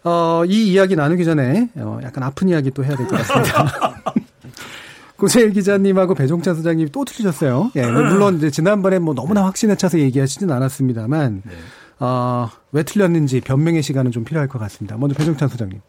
[0.03, 4.03] 어, 이 이야기 나누기 전에 어, 약간 아픈 이야기 또 해야 될 것 같습니다.
[5.17, 7.71] 고세일 기자님하고 배종찬 소장님이 또 틀리셨어요.
[7.77, 11.53] 예, 물론 이제 지난번에 뭐 너무나 확신에 차서 얘기하시진 않았습니다만, 네.
[12.01, 14.97] 어, 왜 틀렸는지 변명의 시간은 좀 필요할 것 같습니다.
[14.97, 15.81] 먼저 배종찬 소장님.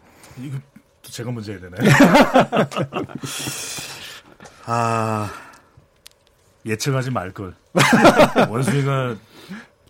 [0.42, 0.58] 이거
[1.02, 1.82] 또 제가 먼저 해야 되나요?
[4.66, 5.32] 아
[6.66, 7.54] 예측하지 말 걸.
[8.50, 9.16] 원숭이가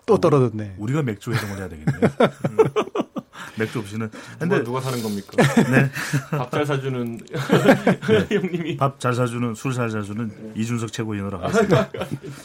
[0.05, 0.75] 또 떨어졌네.
[0.77, 1.99] 우리가 맥주 회동을 해야 되겠네요.
[3.35, 3.53] 음.
[3.59, 4.09] 맥주 없이는.
[4.09, 5.31] 근데 근데 누가 사는 겁니까?
[5.71, 5.89] 네.
[6.31, 7.19] 밥 잘 사주는
[8.29, 11.89] 형님이 밥 잘 사주는 술 잘 사주는 이준석 최고위원으로 하겠습니다.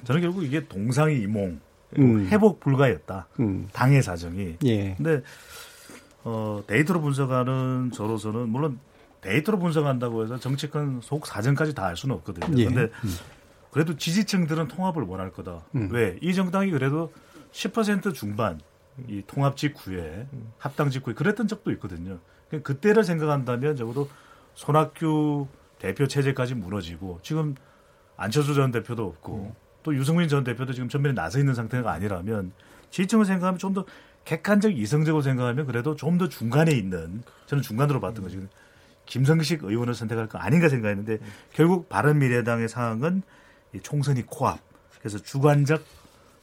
[0.05, 1.61] 저는 결국 이게 동상이 이몽
[1.99, 2.27] 음.
[2.29, 3.27] 회복 불가였다.
[3.41, 3.69] 음.
[3.73, 4.57] 당의 사정이.
[4.65, 4.95] 예.
[4.97, 5.23] 근데
[6.23, 8.79] 어, 데이터로 분석하는 저로서는 물론
[9.23, 12.59] 데이터로 분석한다고 해서 정치권 속 사정까지 다 알 수는 없거든요.
[12.59, 12.65] 예.
[12.67, 12.91] 근데
[13.71, 15.61] 그래도 지지층들은 통합을 원할 거다.
[15.77, 15.89] 음.
[15.93, 16.19] 왜?
[16.23, 17.13] 이 정당이 그래도
[17.53, 18.61] 10% 중반
[19.09, 20.27] 이 통합 직후에
[20.59, 22.19] 합당 직후에 그랬던 적도 있거든요.
[22.49, 24.09] 그러니까 그때를 생각한다면 적어도
[24.55, 25.47] 손학규
[25.79, 27.55] 대표 체제까지 무너지고 지금
[28.17, 32.53] 안철수 전 대표도 없고 또 유승민 전 대표도 지금 전면에 나서 있는 상태가 아니라면
[32.91, 33.85] 지지층을 생각하면 좀 더
[34.25, 38.39] 객관적 이성적으로 생각하면 그래도 좀 더 중간에 있는 저는 중간으로 봤던 거지.
[39.07, 41.19] 김성식 의원을 선택할 거 아닌가 생각했는데
[41.53, 43.23] 결국 바른미래당의 상황은
[43.75, 44.61] 이 총선이 코앞.
[44.99, 45.83] 그래서 주관적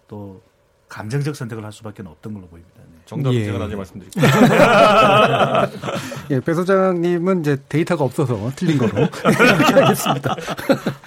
[0.08, 0.42] 또
[0.90, 2.74] 감정적 선택을 할 수밖에 없던 걸로 보입니다.
[2.78, 2.84] 네.
[3.06, 3.46] 정답은 예.
[3.46, 4.26] 제가 나중에 말씀드릴게요.
[6.32, 10.36] 예, 배 소장님은 이제 데이터가 없어서 틀린 거로 하겠습니다.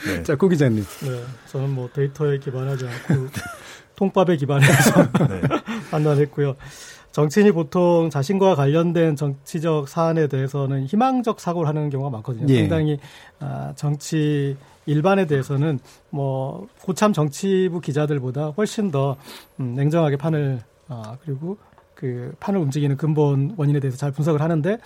[0.06, 0.22] 네.
[0.22, 0.84] 자, 고 기자님.
[0.84, 3.28] 네, 저는 뭐 데이터에 기반하지 않고
[3.96, 5.40] 통밥에 기반해서 네.
[5.90, 6.56] 판단했고요.
[7.12, 12.46] 정치인이 보통 자신과 관련된 정치적 사안에 대해서는 희망적 사고를 하는 경우가 많거든요.
[12.54, 12.60] 예.
[12.60, 12.98] 상당히
[13.40, 14.56] 아, 정치
[14.86, 15.78] 일반에 대해서는
[16.10, 19.16] 뭐 고참 정치부 기자들보다 훨씬 더
[19.58, 21.56] 음, 냉정하게 판을 아, 그리고
[21.94, 24.78] 그 판을 움직이는 근본 원인에 대해서 잘 분석을 하는데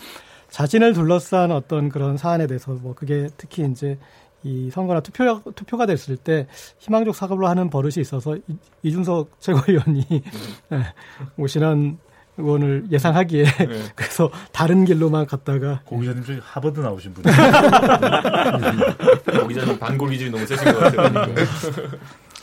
[0.51, 3.99] 자신을 둘러싼 어떤 그런 사안에 대해서 뭐 그게 특히 이제
[4.43, 6.47] 이 선거나 투표 투표가 됐을 때
[6.79, 8.43] 희망적 사고를 하는 버릇이 있어서 이,
[8.83, 10.05] 이준석 최고위원이
[10.73, 10.83] 예,
[11.39, 11.97] 오신한 의
[12.37, 13.45] 원을 예상하기에
[13.95, 17.25] 그래서 다른 길로만 갔다가 고 기자님 저희 하버드 나오신 분이
[19.41, 21.35] 고 기자님 반골 기질이 너무 세신 것 같아요.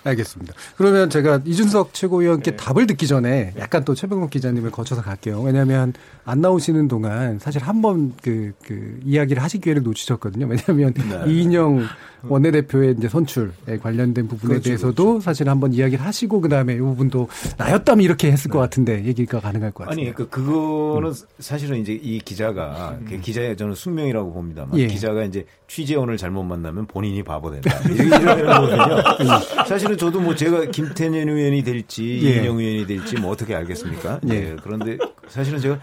[0.03, 0.53] 알겠습니다.
[0.77, 2.57] 그러면 제가 이준석 최고위원께 네.
[2.57, 5.41] 답을 듣기 전에 약간 또 최병국 기자님을 거쳐서 갈게요.
[5.41, 5.93] 왜냐하면
[6.25, 10.45] 안 나오시는 동안 사실 한 번 그, 그 이야기를 하실 기회를 놓치셨거든요.
[10.47, 11.31] 왜냐하면 네.
[11.31, 11.83] 이인영
[12.23, 17.27] 원내대표의 이제 선출에 관련된 부분에 그렇죠, 대해서도 사실 한번 이야기를 하시고 그다음에 이 부분도
[17.57, 19.99] 나였다면 이렇게 했을 것 같은데 얘기가 가능할 것 같아요.
[20.05, 24.85] 아니, 그, 그거는 사실은 이제 이 기자가, 그 기자의 저는 숙명이라고 봅니다만, 예.
[24.85, 27.79] 기자가 이제 취재원을 잘못 만나면 본인이 바보 된다.
[27.89, 29.39] 이런 거거든요.
[29.65, 32.35] 사실 은 저도 뭐 제가 김태년 의원이 될지, 예.
[32.37, 34.19] 이인영 의원이 될지 뭐 어떻게 알겠습니까?
[34.29, 34.33] 예.
[34.33, 34.55] 예.
[34.63, 35.79] 그런데 사실은 제가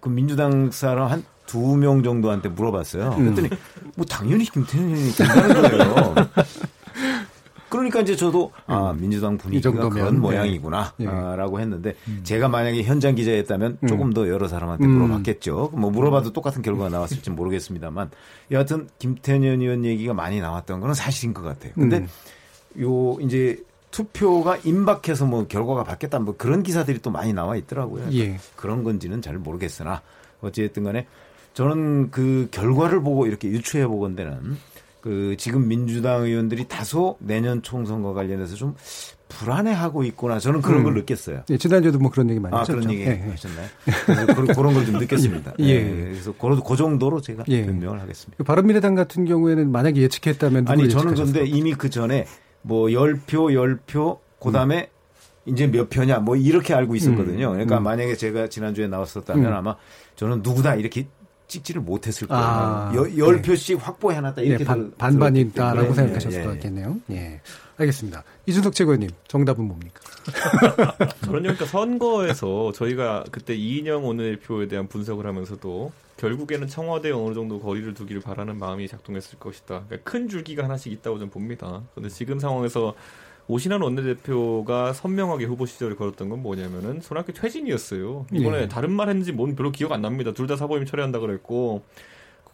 [0.00, 3.10] 그 민주당 사람 한 두 명 정도한테 물어봤어요.
[3.18, 3.34] 음.
[3.34, 3.50] 그랬더니
[3.96, 6.14] 뭐 당연히 김태년 의원이 된다는 거예요.
[7.68, 10.20] 그러니까 이제 저도 아 민주당 분위기가 그런 네.
[10.20, 14.90] 모양이구나라고 했는데 제가 만약에 현장 기자였다면 조금 더 여러 사람한테 음.
[14.90, 15.72] 물어봤겠죠.
[15.74, 18.10] 뭐 물어봐도 똑같은 결과가 나왔을지 모르겠습니다만
[18.50, 21.72] 여하튼 김태년 의원 얘기가 많이 나왔던 거는 사실인 것 같아요.
[21.74, 22.08] 근데 음.
[22.80, 28.08] 요 이제 투표가 임박해서 뭐 결과가 바뀌었다 뭐 그런 기사들이 또 많이 나와 있더라고요.
[28.14, 28.38] 예.
[28.56, 30.02] 그런 건지는 잘 모르겠으나
[30.40, 31.06] 어찌됐든 간에
[31.54, 34.56] 저는 그 결과를 보고 이렇게 유추해 보건대는
[35.02, 38.74] 그 지금 민주당 의원들이 다소 내년 총선과 관련해서 좀
[39.28, 40.38] 불안해하고 있구나.
[40.38, 40.84] 저는 그런 음.
[40.84, 41.42] 걸 느꼈어요.
[41.50, 42.78] 예, 지난주에도 뭐 그런 얘기 많이 아, 하셨죠.
[42.78, 43.30] 그런 얘기 예, 예.
[43.30, 43.66] 하셨나요?
[44.06, 45.54] 그래서 그런, 걸 좀 느꼈습니다.
[45.60, 45.64] 예.
[45.64, 45.84] 예.
[46.10, 47.64] 그래서 그, 그 정도로 제가 예.
[47.64, 48.36] 변명을 하겠습니다.
[48.36, 51.14] 그 바른미래당 같은 경우에는 만약에 예측했다면 아니, 저는?
[51.14, 52.26] 근데 이미 그 전에
[52.62, 53.26] 뭐 10표,
[53.86, 54.88] 10표, 그 다음에
[55.44, 57.50] 이제 몇 표냐 뭐 이렇게 알고 있었거든요.
[57.50, 57.82] 그러니까 음.
[57.82, 59.52] 만약에 제가 지난주에 나왔었다면 음.
[59.52, 59.76] 아마
[60.16, 61.06] 저는 누구다 이렇게
[61.48, 62.42] 찍지를 못했을 거예요.
[62.42, 65.92] 아, 열, 열 표씩 확보해놨다 예, 이렇게 반, 들- 반반이다라고.
[65.92, 66.54] 생각하셨을 예, 것 예.
[66.54, 66.96] 같겠네요.
[67.10, 67.40] 예.
[67.82, 68.24] 알겠습니다.
[68.46, 70.00] 이준석 최고위원님, 정답은 뭡니까?
[71.24, 77.92] 저는 그러니까 선거에서 저희가 그때 이인영 원내대표에 대한 분석을 하면서도 결국에는 청와대에 어느 정도 거리를
[77.94, 79.84] 두기를 바라는 마음이 작동했을 것이다.
[79.88, 81.82] 그러니까 큰 줄기가 하나씩 있다고 저는 봅니다.
[81.94, 82.94] 그런데 지금 상황에서
[83.48, 88.26] 오신환 원내대표가 선명하게 후보 시절을 걸었던 건 뭐냐면은 손학규 퇴진이었어요.
[88.32, 88.68] 이번에 예.
[88.68, 90.32] 다른 말 했는지 뭔 별로 기억 안 납니다.
[90.32, 91.82] 둘 다 사보임 처리한다 그랬고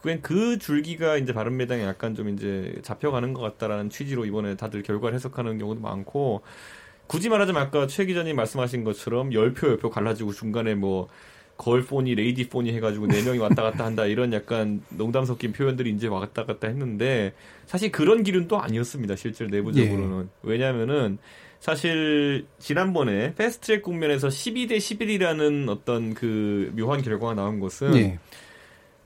[0.01, 5.14] 그냥 그 줄기가 이제 바른미래당에 약간 좀 이제 잡혀가는 것 같다라는 취지로 이번에 다들 결과를
[5.14, 6.42] 해석하는 경우도 많고
[7.07, 11.09] 굳이 말하자면 아까 최 기자님 말씀하신 것처럼 10표 10표 갈라지고 중간에 뭐
[11.57, 16.07] 걸포니 레이디 포니 해가지고 네 명이 왔다 갔다 한다 이런 약간 농담 섞인 표현들이 이제
[16.07, 17.34] 왔다 갔다 했는데
[17.66, 21.18] 사실 그런 길은 또 아니었습니다 실제로 내부적으로는 왜냐하면은
[21.59, 28.18] 사실 지난번에 패스트트랙 국면에서 12대 11이라는 어떤 그 묘한 결과가 나온 것은 예.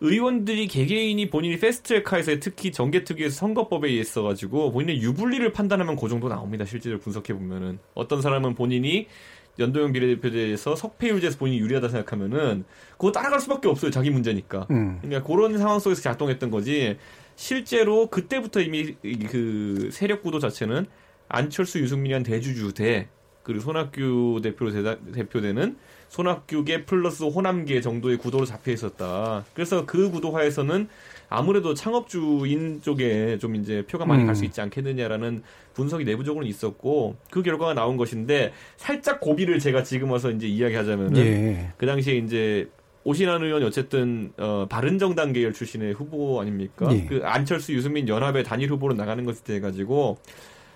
[0.04, 6.64] 의원들이 개개인이 본인이 패스트트랙하에서 특히 정개특위에서 선거법에 있어가지고 본인의 유불리를 판단하면 그 정도 나옵니다.
[6.64, 9.06] 실제로 분석해 보면은 어떤 사람은 본인이
[9.60, 13.92] 연도형 비례대표제에서 석패율제에서 본인이 유리하다 생각하면은 그거 따라갈 수밖에 없어요.
[13.92, 14.66] 자기 문제니까.
[14.72, 14.98] 음.
[15.02, 16.96] 그러니까 그런 상황 속에서 작동했던 거지.
[17.36, 20.86] 실제로 그때부터 이미 이- 그 세력 구도 자체는
[21.28, 23.08] 안철수, 유승민이 한 대주주 대
[23.42, 25.76] 그리고 손학규 대표로 대다- 대표되는
[26.08, 29.44] 손학규계 플러스 호남계 정도의 구도로 잡혀 있었다.
[29.54, 30.88] 그래서 그 구도화에서는
[31.30, 34.26] 아무래도 창업주인 쪽에 좀 이제 표가 많이 음.
[34.26, 40.30] 갈수 있지 않겠느냐라는 분석이 내부적으로는 있었고 그 결과가 나온 것인데 살짝 고비를 제가 지금 와서
[40.30, 41.72] 이제 이야기하자면은 예.
[41.78, 42.68] 그 당시에 이제
[43.04, 46.86] 오신환 의원이 어쨌든 어, 바른정당 계열 출신의 후보 아닙니까?
[46.92, 47.06] 예.
[47.06, 50.18] 그 안철수 유승민 연합의 단일 후보로 나가는 것에 대해 가지고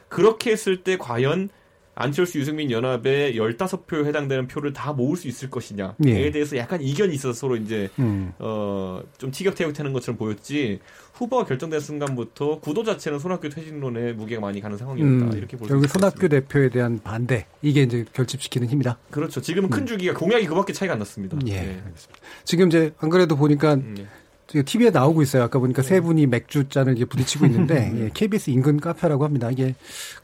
[0.08, 1.50] 그렇게 했을 때 과연
[1.98, 6.30] 안철수 유승민 연합의 15표에 해당되는 표를 다 모을 수 있을 것이냐에 예.
[6.30, 8.32] 대해서 약간 이견이 있어서 서로 이제 음.
[8.38, 10.80] 어, 좀 티격태격하는 것처럼 보였지
[11.14, 15.32] 후보가 결정된 순간부터 구도 자체는 손학규 퇴진론에 무게가 많이 가는 상황이었다 음.
[15.34, 15.88] 이렇게 볼수 결국.
[15.88, 18.98] 손학규 대표에 대한 반대 이게 이제 결집시키는 힘이다.
[19.10, 19.40] 그렇죠.
[19.40, 21.38] 지금은 큰 줄기가 공약이 그밖에 차이가 안 났습니다.
[21.46, 21.52] 예.
[21.52, 21.58] 예.
[21.58, 22.20] 알겠습니다.
[22.44, 24.06] 지금 이제 안 그래도 보니까 음, 예.
[24.46, 25.42] TV에 나오고 있어요.
[25.42, 28.04] 아까 보니까 세 분이 맥주 잔을 이제 부딪히고 있는데 네.
[28.04, 29.50] 예, KBS 인근 카페라고 합니다.
[29.50, 29.74] 이게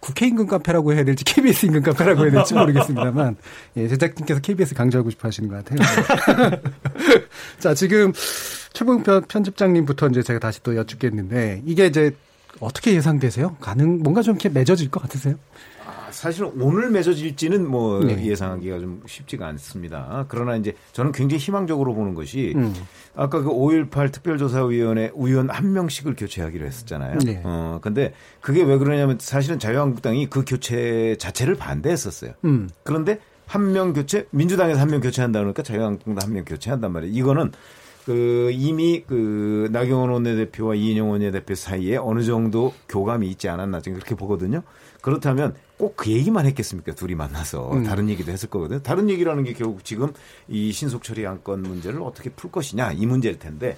[0.00, 3.36] 국회 인근 카페라고 해야 될지 KBS 인근 카페라고 해야 될지 모르겠습니다만
[3.78, 6.60] 예, 제작진께서 KBS 강조하고 싶어 하시는 것 같아요.
[7.58, 8.12] 자, 지금
[8.72, 12.14] 최봉 편- 편집장님부터 이제 제가 다시 또 여쭙겠는데 이게 이제
[12.60, 13.56] 어떻게 예상되세요?
[13.60, 15.34] 가능 뭔가 좀 이렇게 맺어질 것 같으세요?
[16.22, 18.24] 아, 사실은 오늘 맺어질지는 뭐 네.
[18.24, 20.24] 예상하기가 좀 쉽지가 않습니다.
[20.28, 22.72] 그러나 이제 저는 굉장히 희망적으로 보는 것이 음.
[23.16, 27.18] 아까 그 5.18 특별조사위원회 의원 한 명씩을 교체하기로 했었잖아요.
[27.24, 27.42] 네.
[27.44, 32.32] 어, 근데 그게 왜 그러냐면 사실은 자유한국당이 그 교체 자체를 반대했었어요.
[32.44, 32.70] 음.
[32.84, 37.14] 그런데 한 명 교체, 민주당에서 한 명 교체한다 그러니까 자유한국당도 한명 교체한단 말이에요.
[37.14, 37.50] 이거는
[38.06, 44.14] 그 이미 그 나경원 원내대표와 이인영 원내대표 사이에 어느 정도 교감이 있지 않았나 지금 그렇게
[44.14, 44.62] 보거든요.
[45.00, 46.94] 그렇다면 꼭 그 얘기만 했겠습니까?
[46.94, 47.82] 둘이 만나서 음.
[47.82, 48.80] 다른 얘기도 했을 거거든요.
[48.82, 50.12] 다른 얘기라는 게 결국 지금
[50.48, 53.76] 이 신속 처리 안건 문제를 어떻게 풀 것이냐 이 문제일 텐데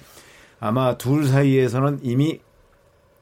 [0.59, 2.39] 아마 둘 사이에서는 이미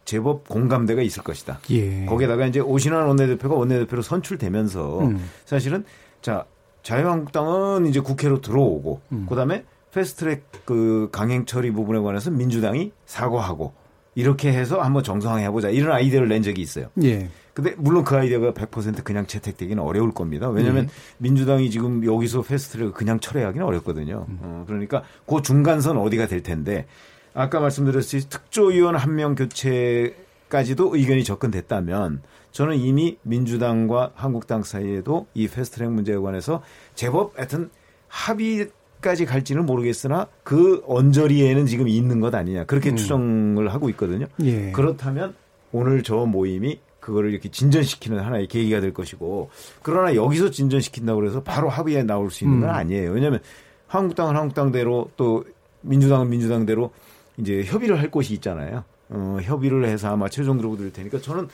[0.03, 1.59] 제법 공감대가 있을 것이다.
[1.69, 2.05] 예.
[2.05, 5.29] 거기에다가 이제 오신환 원내대표가 원내대표로 선출되면서 음.
[5.45, 5.85] 사실은
[6.21, 6.45] 자
[6.81, 9.25] 자유한국당은 이제 국회로 들어오고 음.
[9.29, 9.63] 그다음에
[9.93, 13.73] 패스트트랙 그 강행 처리 부분에 관해서 민주당이 사과하고
[14.15, 16.87] 이렇게 해서 한번 정상화해 보자 이런 아이디어를 낸 적이 있어요.
[17.03, 17.29] 예.
[17.53, 20.49] 근데 물론 그 아이디어가 100% 그냥 채택되기는 어려울 겁니다.
[20.49, 20.89] 왜냐하면
[21.19, 24.25] 민주당이 지금 여기서 패스트트랙을 그냥 철회하기는 어렵거든요.
[24.41, 26.87] 어, 그러니까 그 중간선 어디가 될 텐데
[27.35, 35.91] 아까 말씀드렸듯이 특조위원 한 명 교체까지도 의견이 접근됐다면 저는 이미 민주당과 한국당 사이에도 이 패스트트랙
[35.91, 36.61] 문제에 관해서
[36.95, 37.69] 제법 하여튼
[38.07, 38.69] 합의
[39.01, 44.27] 까지 갈지는 모르겠으나 그 언저리에는 지금 있는 것 아니냐 그렇게 추정을 하고 있거든요.
[44.43, 44.71] 예.
[44.71, 45.33] 그렇다면
[45.73, 49.49] 오늘 저 모임이 그거를 이렇게 진전시키는 하나의 계기가 될 것이고
[49.81, 52.75] 그러나 여기서 진전시킨다고 해서 바로 합의에 나올 수 있는 건 음.
[52.75, 53.11] 아니에요.
[53.11, 53.41] 왜냐하면
[53.87, 55.43] 한국당은 한국당대로 또
[55.81, 56.91] 민주당은 민주당대로
[57.37, 58.85] 이제 협의를 할 곳이 있잖아요.
[59.09, 61.49] 어, 협의를 해서 아마 최종 들어고 될 테니까 저는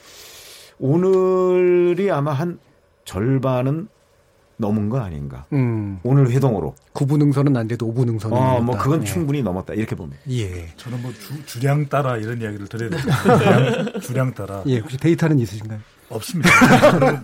[0.78, 2.60] 오늘이 아마 한
[3.06, 3.88] 절반은
[4.60, 5.46] 넘은 거 아닌가.
[5.54, 6.00] 음.
[6.04, 6.76] 오늘 회동으로.
[6.94, 8.84] 9분 응선은 안 돼도 5분 응선은 어, 뭐 넘었다.
[8.84, 9.06] 그건 예.
[9.06, 9.74] 충분히 넘었다.
[9.74, 10.22] 이렇게 봅니다.
[10.30, 10.68] 예.
[10.76, 13.00] 저는 뭐 주, 주량 따라 이런 이야기를 드려야 돼요.
[13.40, 14.62] 주량, 주량 따라.
[14.68, 15.80] 예, 혹시 데이터는 있으신가요?
[16.10, 16.50] 없습니다.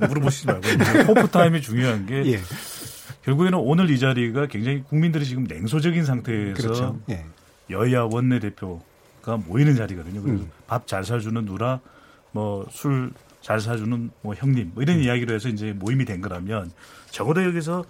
[0.07, 0.67] 물어보시지 말고.
[1.07, 2.39] 호프 타임이 중요한 게 예.
[3.23, 6.99] 결국에는 오늘 이 자리가 굉장히 국민들이 지금 냉소적인 상태에서 그렇죠.
[7.09, 7.25] 예.
[7.69, 10.21] 여야 원내 대표가 모이는 자리거든요.
[10.21, 10.51] 그래서 음.
[10.67, 11.81] 밥잘 사주는 누나,
[12.31, 13.11] 뭐술
[13.41, 16.71] 잘 사주는 뭐 형님, 뭐 이런 이야기로 해서 이제 모임이 된 거라면
[17.15, 17.85] 적어도 여기서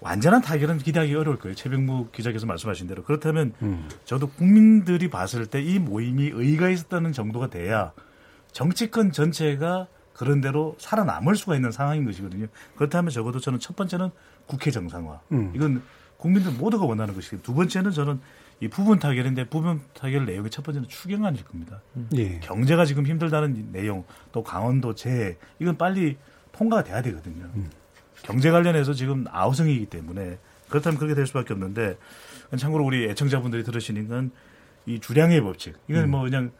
[0.00, 1.54] 완전한 타결은 기대하기 어려울 거예요.
[1.54, 3.88] 최병무 기자께서 말씀하신 대로 그렇다면 음.
[4.06, 7.92] 저도 국민들이 봤을 때 이 모임이 의의가 있었다는 정도가 돼야
[8.52, 12.46] 정치권 전체가 그런 대로 살아남을 수가 있는 상황인 것이거든요.
[12.76, 14.10] 그렇다면 적어도 저는 첫 번째는
[14.46, 15.20] 국회 정상화.
[15.32, 15.52] 음.
[15.54, 15.82] 이건
[16.16, 18.18] 국민들 모두가 원하는 것이고 두 번째는 저는
[18.60, 21.82] 이 부분 타결인데 부분 타결 내용의 첫 번째는 추경안일 겁니다.
[22.14, 22.38] 예.
[22.40, 26.16] 경제가 지금 힘들다는 내용 또 강원도 재해 이건 빨리
[26.52, 27.50] 통과가 돼야 되거든요.
[28.24, 31.96] 경제 관련해서 지금 아우성이기 때문에 그렇다면 그렇게 될 수밖에 없는데
[32.58, 34.30] 참고로 우리 애청자분들이 들으시는 건
[34.86, 36.50] 이 주량의 법칙 이건 뭐 그냥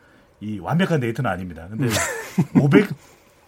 [0.40, 1.66] 이 완벽한 데이터는 아닙니다.
[1.68, 1.88] 근데
[2.58, 2.88] 500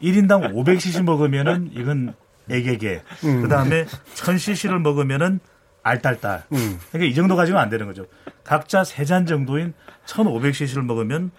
[0.02, 2.12] 1인당 500cc 먹으면은 이건
[2.50, 3.00] 애개개.
[3.40, 5.40] 그다음에 1000cc를 먹으면은
[5.82, 6.44] 알딸딸.
[6.52, 6.78] 음.
[6.92, 8.04] 그러니까 이 정도 가지면 안 되는 거죠.
[8.44, 9.72] 각자 세 잔 정도인
[10.04, 11.30] 1500cc를 먹으면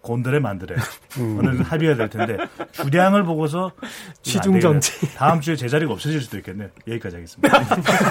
[0.00, 0.76] 곤드레 만드레.
[1.20, 2.36] 오늘 합의가 될 텐데
[2.72, 3.72] 주량을 보고서
[4.22, 4.92] 취중 정치.
[5.14, 6.68] 다음 주에 제자리가 없어질 수도 있겠네요.
[6.86, 7.60] 여기까지 하겠습니다.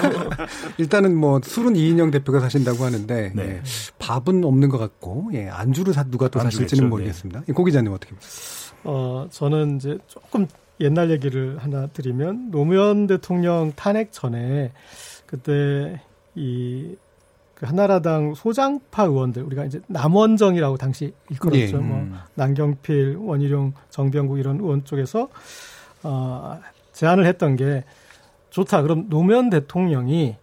[0.78, 3.44] 일단은 뭐 술은 이인영 대표가 사신다고 하는데 네.
[3.44, 3.62] 예,
[4.00, 6.90] 밥은 없는 것 같고 예, 안주를 사, 누가 또 안주겠죠, 사실지는 네.
[6.90, 7.44] 모르겠습니다.
[7.48, 8.78] 예, 고 기자님 어떻게 보세요?
[8.84, 10.48] 어, 저는 이제 조금
[10.80, 14.72] 옛날 얘기를 하나 드리면 노무현 대통령 탄핵 전에
[15.26, 16.02] 그때
[16.36, 16.96] 이
[17.58, 21.78] 그 한나라당 소장파 의원들 우리가 이제 남원정이라고 당시 일컬었죠.
[21.78, 21.82] 예.
[21.82, 22.16] 뭐 음.
[22.36, 25.30] 남경필, 원희룡, 정병국 이런 의원 쪽에서
[26.04, 26.60] 어,
[26.94, 27.84] 제안을 했던 게
[28.52, 28.84] 좋다.
[28.84, 30.36] 그럼 노무현 대통령이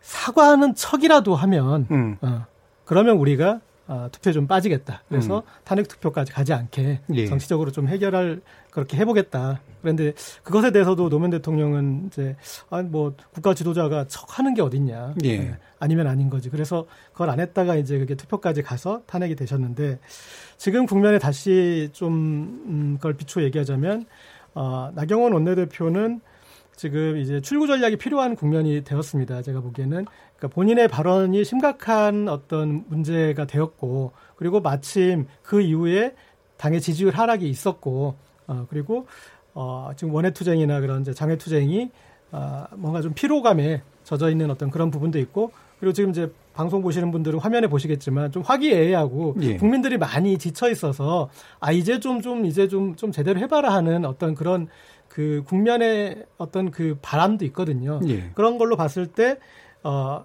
[0.00, 2.16] 사과하는 척이라도 하면 음.
[2.20, 2.46] 어,
[2.84, 5.04] 그러면 우리가 아, 투표에 좀 빠지겠다.
[5.08, 5.42] 그래서 음.
[5.62, 7.26] 탄핵 투표까지 가지 않게 예.
[7.26, 8.40] 정치적으로 좀 해결할
[8.70, 9.60] 그렇게 해보겠다.
[9.80, 10.12] 그런데
[10.42, 12.36] 그것에 대해서도 노무현 대통령은 이제
[12.68, 15.14] 아, 뭐 국가 지도자가 척 하는 게 어딨냐.
[15.24, 15.38] 예.
[15.38, 16.50] 네, 아니면 아닌 거지.
[16.50, 19.98] 그래서 그걸 안 했다가 이제 그게 투표까지 가서 탄핵이 되셨는데
[20.56, 22.12] 지금 국면에 다시 좀
[22.66, 24.06] 음, 그걸 비추어 얘기하자면
[24.54, 26.20] 어, 나경원 원내대표는
[26.76, 29.42] 지금 이제 출구 전략이 필요한 국면이 되었습니다.
[29.42, 30.06] 제가 보기에는
[30.36, 36.14] 그러니까 본인의 발언이 심각한 어떤 문제가 되었고 그리고 마침 그 이후에
[36.56, 38.16] 당의 지지율 하락이 있었고
[38.50, 39.06] 어, 그리고
[39.54, 41.90] 어, 지금 원외투쟁이나 그런 이제 장외투쟁이
[42.32, 47.10] 어, 뭔가 좀 피로감에 젖어 있는 어떤 그런 부분도 있고 그리고 지금 이제 방송 보시는
[47.10, 49.56] 분들은 화면에 보시겠지만 좀 화기애애하고 예.
[49.56, 54.68] 국민들이 많이 지쳐 있어서 아 이제 좀좀 이제 좀좀 제대로 해봐라 하는 어떤 그런
[55.08, 58.00] 그 국면의 어떤 그 바람도 있거든요.
[58.06, 58.30] 예.
[58.34, 59.38] 그런 걸로 봤을 때
[59.82, 60.24] 어,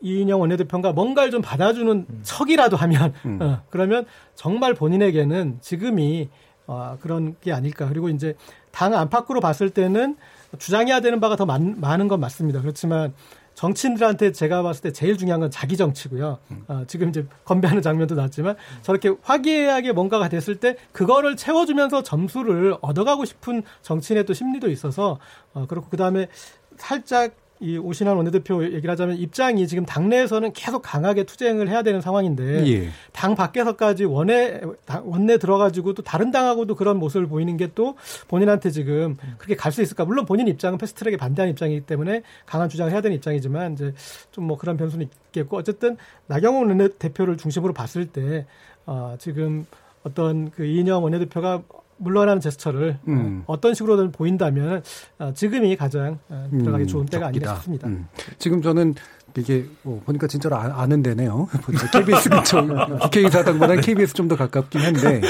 [0.00, 3.42] 이인영 원내대표가 뭔가를 좀 받아주는 척이라도 하면 음.
[3.42, 4.04] 어, 그러면
[4.34, 6.28] 정말 본인에게는 지금이
[6.66, 7.88] 어, 그런 게 아닐까.
[7.88, 8.34] 그리고 이제
[8.70, 10.16] 당 안팎으로 봤을 때는
[10.58, 12.60] 주장해야 되는 바가 더 많, 많은 건 맞습니다.
[12.60, 13.12] 그렇지만
[13.54, 16.38] 정치인들한테 제가 봤을 때 제일 중요한 건 자기 정치고요.
[16.66, 23.24] 어, 지금 이제 건배하는 장면도 나왔지만 저렇게 화기애애하게 뭔가가 됐을 때 그거를 채워주면서 점수를 얻어가고
[23.24, 25.18] 싶은 정치인의 또 심리도 있어서
[25.52, 26.28] 어, 그렇고 그 다음에
[26.76, 27.32] 살짝
[27.64, 32.88] 이 오신환 원내대표 얘기를 하자면 입장이 지금 당내에서는 계속 강하게 투쟁을 해야 되는 상황인데 예.
[33.12, 37.96] 당 밖에서까지 원내 당- 원내 들어가지고 또 다른 당하고도 그런 모습을 보이는 게 또
[38.28, 40.04] 본인한테 지금 그렇게 갈 수 있을까?
[40.04, 43.92] 물론 본인 입장은 패스트트랙에 반대하는 입장이기 때문에 강한 주장을 해야 되는 입장이지만 이제
[44.30, 45.96] 좀 뭐 그런 변수는 있겠고 어쨌든
[46.26, 48.44] 나경원 원내 대표를 중심으로 봤을 때
[48.84, 49.64] 어, 지금
[50.04, 51.62] 어떤 그 이인영 원내대표가
[51.98, 53.42] 물러나는 제스처를 음.
[53.46, 54.82] 어, 어떤 식으로든 보인다면
[55.18, 57.54] 어, 지금이 가장 어, 들어가기 음, 좋은 때가 아닌가 적기다.
[57.56, 57.88] 싶습니다.
[57.88, 58.08] 음.
[58.38, 58.94] 지금 저는
[59.36, 61.48] 이게 뭐 보니까 진짜로 아, 아는 데네요.
[61.92, 62.68] KBS 좀
[63.00, 65.20] 국회의사당보다는 KBS 좀 더 가깝긴 한데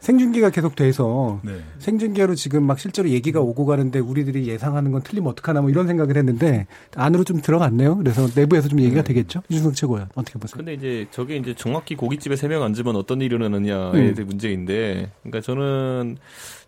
[0.00, 1.60] 생중계가 계속 돼서 네.
[1.78, 6.16] 생중계로 지금 막 실제로 얘기가 오고 가는데 우리들이 예상하는 건 틀리면 어떡하나 뭐 이런 생각을
[6.16, 7.96] 했는데 안으로 좀 들어갔네요.
[7.96, 9.42] 그래서 내부에서 좀 얘기가 되겠죠.
[9.48, 10.56] 이준석 최고야 어떻게 보세요?
[10.58, 14.14] 근데 이제 저게 이제 정확히 고깃집에 세 명 앉으면 어떤 일이 일어나느냐에 음.
[14.14, 16.16] 대한 문제인데, 그러니까 저는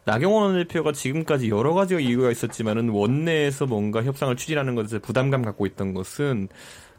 [0.05, 5.95] 나경원 대표가 지금까지 여러 가지 이유가 있었지만은 원내에서 뭔가 협상을 추진하는 것에 부담감 갖고 있던
[5.95, 6.49] 것은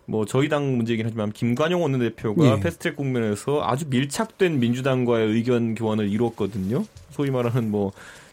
[0.06, 2.60] 뭐 저희 당 문제이긴 하지만 김관용 원내대표가 예.
[2.60, 6.86] 패스트트랙 국면에서 아주 밀착된 민주당과의 의견 교환을 이루었거든요.
[7.12, 7.92] 소위 말하는 뭐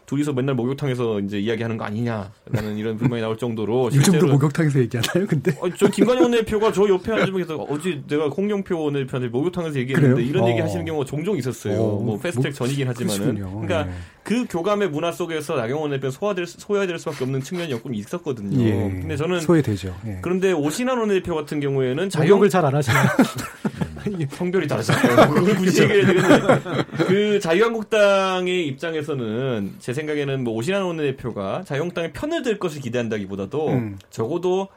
[0.09, 5.27] 둘이서 맨날 목욕탕에서 이제 이야기하는 거 아니냐라는 이런 불만이 나올 정도로 실제로 목욕탕에서 얘기하나요?
[5.27, 10.27] 근데 어, 저 김관영 원내대표가 저 옆에 앉으면서 어제 내가 홍영표 원내대표한테 목욕탕에서 얘기했는데 그래요?
[10.27, 10.63] 이런 얘기 어.
[10.63, 11.79] 하시는 경우가 종종 있었어요.
[11.79, 13.19] 어, 뭐 패스트트랙 뭐, 전이긴 하지만은.
[13.35, 13.61] 그러시군요.
[13.61, 13.95] 그러니까 예.
[14.23, 18.63] 그 교감의 문화 속에서 나경원 원내대표 소화될 소화될 수밖에 없는 측면이 조금 있었거든요.
[18.65, 18.71] 예.
[18.71, 19.95] 근데 저는 소외되죠.
[20.07, 20.17] 예.
[20.23, 23.07] 그런데 오신환 원내대표 같은 경우에는 자욕을 잘 안 하시나요?
[24.29, 25.33] 성별이 다르잖아요.
[25.33, 26.27] 그걸 굳이 얘기해야 되겠네.
[27.07, 33.97] 그 자유한국당의 입장에서는 제 생각에는 뭐 오신환 원내대표가 자유한국당의 편을 들 것을 기대한다기보다도 음.
[34.09, 34.69] 적어도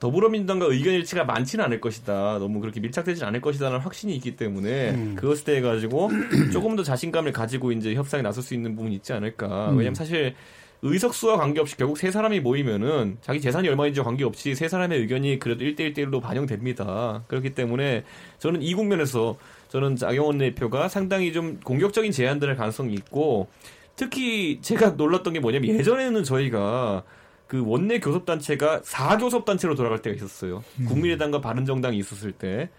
[0.00, 2.38] 더불어민주당과 의견 일치가 많지는 않을 것이다.
[2.38, 5.14] 너무 그렇게 밀착되지 않을 것이다라는 확신이 있기 때문에 음.
[5.14, 6.10] 그것에 대해 가지고
[6.52, 9.70] 조금 더 자신감을 가지고 이제 협상에 나설 수 있는 부분이 있지 않을까.
[9.70, 9.76] 음.
[9.76, 10.34] 왜냐면 사실
[10.82, 16.22] 의석수와 관계없이 결국 세 사람이 모이면은 자기 재산이 얼마인지 관계없이 세 사람의 의견이 그래도 1대1대1로
[16.22, 17.24] 반영됩니다.
[17.28, 18.04] 그렇기 때문에
[18.38, 19.36] 저는 이 국면에서
[19.68, 23.48] 저는 장영원 대표가 상당히 좀 공격적인 제안들을 할 가능성이 있고
[23.94, 27.02] 특히 제가 놀랐던 게 뭐냐면 예전에는 저희가
[27.46, 30.64] 그 원내 교섭단체가 4교섭단체로 돌아갈 때가 있었어요.
[30.86, 32.70] 국민의당과 바른정당이 있었을 때.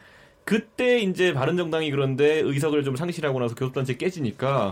[0.44, 4.72] 그때 이제 바른정당이 그런데 의석을 좀 상실하고 나서 교섭단체 깨지니까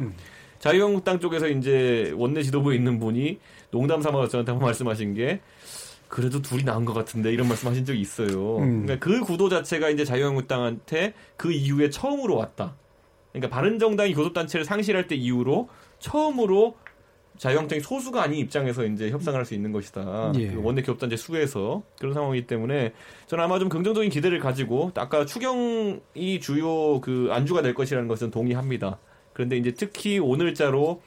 [0.60, 3.40] 자유한국당 쪽에서 이제 원내 지도부에 있는 분이
[3.72, 5.42] 농담 삼아서 저한테 한번 말씀하신 게
[6.08, 8.58] 그래도 둘이 나은 것 같은데 이런 말씀하신 적이 있어요.
[8.58, 8.86] 음.
[8.86, 12.76] 그러니까 그 구도 자체가 이제 자유한국당한테 그 이후에 처음으로 왔다.
[13.32, 16.76] 그러니까 바른정당이 교섭단체를 상실할 때 이후로 처음으로
[17.38, 20.34] 자유한국당이 소수가 아닌 입장에서 이제 협상을 할수 있는 것이다.
[20.36, 20.48] 예.
[20.48, 22.94] 그 원내 교섭단체 수에서 그런 상황이기 때문에
[23.28, 28.98] 저는 아마 좀 긍정적인 기대를 가지고 아까 추경이 주요 그 안주가 될 것이라는 것은 동의합니다.
[29.40, 31.02] 그런데 이제 특히 오늘자로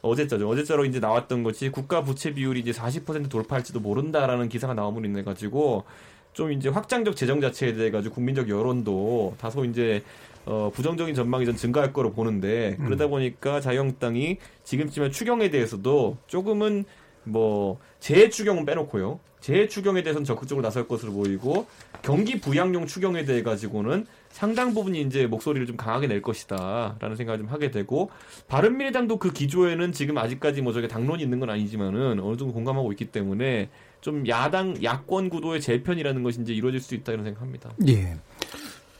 [0.00, 0.48] 어제자죠.
[0.48, 5.84] 어제자로 이제 나왔던 것이 국가 부채 비율이 이제 40% 돌파할지도 모른다라는 기사가 나옴으로 인해 가지고
[6.32, 10.02] 좀 이제 확장적 재정 자체에 대해 가지고 국민적 여론도 다소 이제
[10.46, 16.86] 어 부정적인 전망이 좀 증가할 거로 보는데 그러다 보니까 자유한국당이 지금쯤에 추경에 대해서도 조금은
[17.24, 19.20] 뭐 재추경은 빼놓고요.
[19.40, 21.66] 재추경에 대해서는 적극적으로 나설 것으로 보이고
[22.00, 24.06] 경기 부양용 추경에 대해 가지고는
[24.36, 28.10] 상당 부분이 이제 목소리를 좀 강하게 낼 것이다라는 생각을 좀 하게 되고
[28.48, 33.06] 바른미래당도 그 기조에는 지금 아직까지 뭐 저게 당론이 있는 건 아니지만은 어느 정도 공감하고 있기
[33.06, 33.70] 때문에
[34.02, 37.70] 좀 야당 야권 구도의 재편이라는 것이 이제 이루어질 수 있다 이런 생각합니다.
[37.88, 38.18] 예.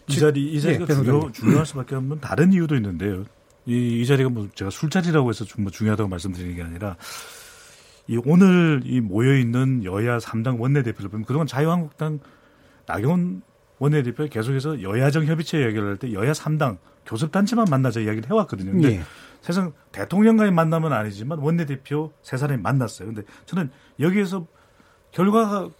[0.09, 1.21] 이 자리 이 자리가 네, 변호사님.
[1.21, 3.25] 중요, 중요할 수밖에 없는 다른 이유도 있는데요.
[3.67, 6.97] 이, 이 자리가 뭐 제가 술자리라고 해서 좀 뭐 중요하다고 말씀드리는 게 아니라
[8.07, 12.21] 이 오늘 이 모여 있는 여야 3당 원내대표를 보면 그동안 자유한국당
[12.87, 13.43] 나경원
[13.79, 18.73] 원내대표 계속해서 여야정 협의체 이야기를 할 때 여야 3당 교섭단체만 만나자 이야기를 해왔거든요.
[18.73, 19.03] 근데 예.
[19.41, 23.09] 사실상 대통령과의 만남은 아니지만 원내대표 세 사람이 만났어요.
[23.09, 23.71] 근데 저는
[24.01, 24.47] 여기에서
[25.13, 25.71] 결과가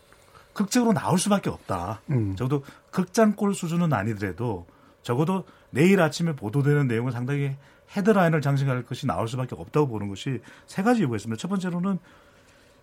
[0.53, 2.01] 극적으로 나올 수밖에 없다.
[2.11, 2.37] 음.
[2.37, 4.67] 적어도 극장골 수준은 아니더라도
[5.03, 7.57] 적어도 내일 아침에 보도되는 내용은 상당히
[7.97, 11.39] 헤드라인을 장식할 것이 나올 수밖에 없다고 보는 것이 세 가지 이유가 있습니다.
[11.41, 11.99] 첫 번째로는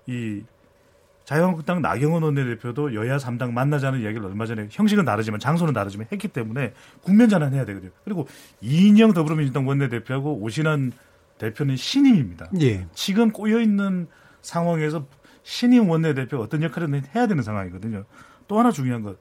[0.08, 0.44] 이
[1.26, 6.74] 자유한국당 나경원 원내대표도 여야 3당 만나자는 이야기를 얼마 전에 형식은 다르지만 장소는 다르지만 했기 때문에
[7.02, 7.92] 국면 전환해야 되거든요.
[8.04, 8.28] 그리고
[8.62, 10.92] 이인영 더불어민주당 원내대표하고 오신환
[11.38, 12.50] 대표는 신임입니다.
[12.62, 12.88] 예.
[12.94, 14.08] 지금 꼬여 있는
[14.42, 15.06] 상황에서
[15.44, 18.06] 신임 원내대표 가 어떤 역할을 해야 되는 상황이거든요.
[18.48, 19.18] 또 하나 중요한 것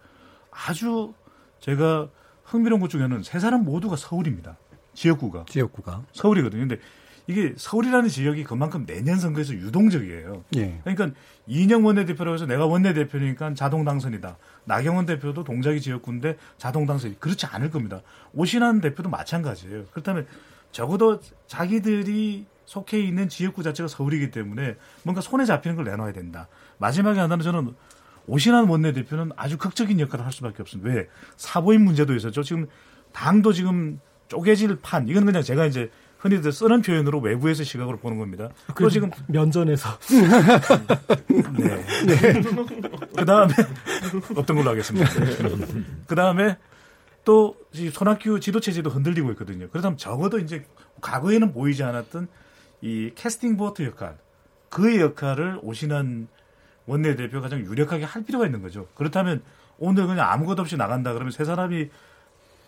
[0.51, 1.15] 아주
[1.61, 2.09] 제가
[2.45, 4.57] 흥미로운 것 중에 하나는 세 사람 모두가 서울입니다.
[4.95, 6.03] 지역구가 지역구가.
[6.13, 6.67] 서울이거든요.
[6.67, 6.79] 근데
[7.27, 10.45] 이게 서울이라는 지역이 그만큼 내년 선거에서 유동적이에요.
[10.57, 10.81] 예.
[10.85, 14.37] 그러니까 이인영 원내대표라고 해서 내가 원내대표니까 자동 당선이다.
[14.65, 18.01] 나경원 대표도 동작이 지역구인데 자동 당선이 그렇지 않을 겁니다.
[18.33, 19.85] 오신환 대표도 마찬가지예요.
[19.93, 20.27] 그렇다면
[20.73, 26.49] 적어도 자기들이 속해 있는 지역구 자체가 서울이기 때문에 뭔가 손에 잡히는 걸 내놔야 된다.
[26.79, 27.75] 마지막에 하나는 저는
[28.27, 30.91] 오신환 원내대표는 아주 극적인 역할을 할 수밖에 없습니다.
[30.91, 31.09] 왜?
[31.37, 32.43] 사보임 문제도 있었죠.
[32.43, 32.69] 지금
[33.13, 35.09] 당도 지금 쪼개질 판.
[35.09, 35.91] 이건 그냥 제가 이제
[36.23, 38.49] 흔히들 쓰는 표현으로 외부에서 시각으로 보는 겁니다.
[38.79, 39.99] 또 지금 면전에서
[42.07, 42.43] 네.
[43.17, 43.53] 그 다음에
[44.37, 45.11] 어떤 걸로 하겠습니다.
[46.07, 46.57] 그 다음에
[47.25, 49.69] 또이 손학규 지도 체제도 흔들리고 있거든요.
[49.69, 50.65] 그렇다면 적어도 이제
[51.01, 52.29] 과거에는 보이지 않았던
[52.83, 54.17] 이 캐스팅 보트 역할,
[54.71, 56.29] 그의 역할을 오신한
[56.87, 58.87] 원내대표가 가장 유력하게 할 필요가 있는 거죠.
[58.95, 59.43] 그렇다면
[59.79, 61.91] 오늘 그냥 아무것도 없이 나간다 그러면 세 사람이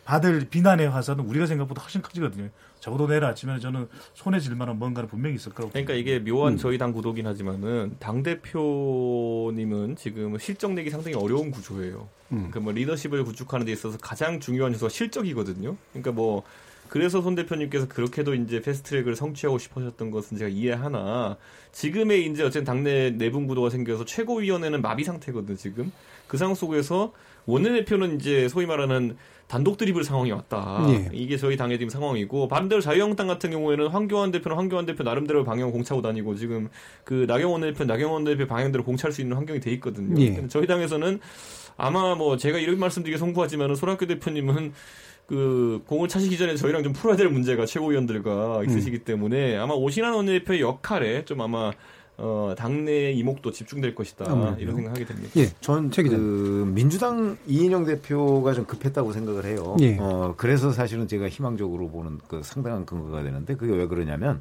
[0.04, 2.48] 받을 비난의 화살은 우리가 생각보다 훨씬 커지거든요.
[2.84, 5.72] 적어도 내일 아침에 저는 손에 질 만한 뭔가는 분명히 있을 거라고.
[5.72, 12.06] 그러니까 이게 묘한 저희 당 구도긴 하지만은 당 대표님은 지금 실적 내기 상당히 어려운 구조예요.
[12.32, 12.50] 음.
[12.50, 15.76] 그뭐 리더십을 구축하는 데 있어서 가장 중요한 요소가 실적이거든요.
[15.92, 16.42] 그러니까 뭐
[16.88, 21.38] 그래서 손 대표님께서 그렇게도 이제 패스트트랙을 성취하고 싶으셨던 것은 제가 이해하나
[21.72, 25.90] 지금의 이제 어쨌든 당내 내분 구도가 생겨서 최고위원회는 마비 상태거든 지금
[26.28, 27.14] 그 상황 속에서
[27.46, 29.16] 원내대표는 이제 소위 말하는
[29.46, 30.84] 단독 드리블 상황이 왔다.
[30.88, 31.10] 예.
[31.12, 35.70] 이게 저희 당의 지금 상황이고 반대로 자유한국당 같은 경우에는 황교안 대표는 황교안 대표 나름대로 방향
[35.70, 36.68] 공차고 다니고 지금
[37.04, 40.20] 그 나경원 대표 나경원 대표 방향대로 공차할 수 있는 환경이 돼 있거든요.
[40.20, 40.46] 예.
[40.48, 41.20] 저희 당에서는
[41.76, 44.72] 아마 뭐 제가 이런 말씀드리기 송구하지만은 손학규 대표님은
[45.26, 48.64] 그 공을 차시기 전에 저희랑 좀 풀어야 될 문제가 최고위원들과 음.
[48.66, 51.72] 있으시기 때문에 아마 오신환 원내대표의 역할에 좀 아마
[52.16, 54.60] 어 당내 이목도 집중될 것이다 아무래도.
[54.60, 55.30] 이런 생각하게 됩니다.
[55.36, 55.48] 예.
[55.60, 56.16] 전최 기자.
[56.16, 59.76] 그 민주당 이인영 대표가 좀 급했다고 생각을 해요.
[59.80, 59.96] 예.
[59.98, 64.40] 어, 그래서 사실은 제가 희망적으로 보는 그 상당한 근거가 되는데 그게 왜 그러냐면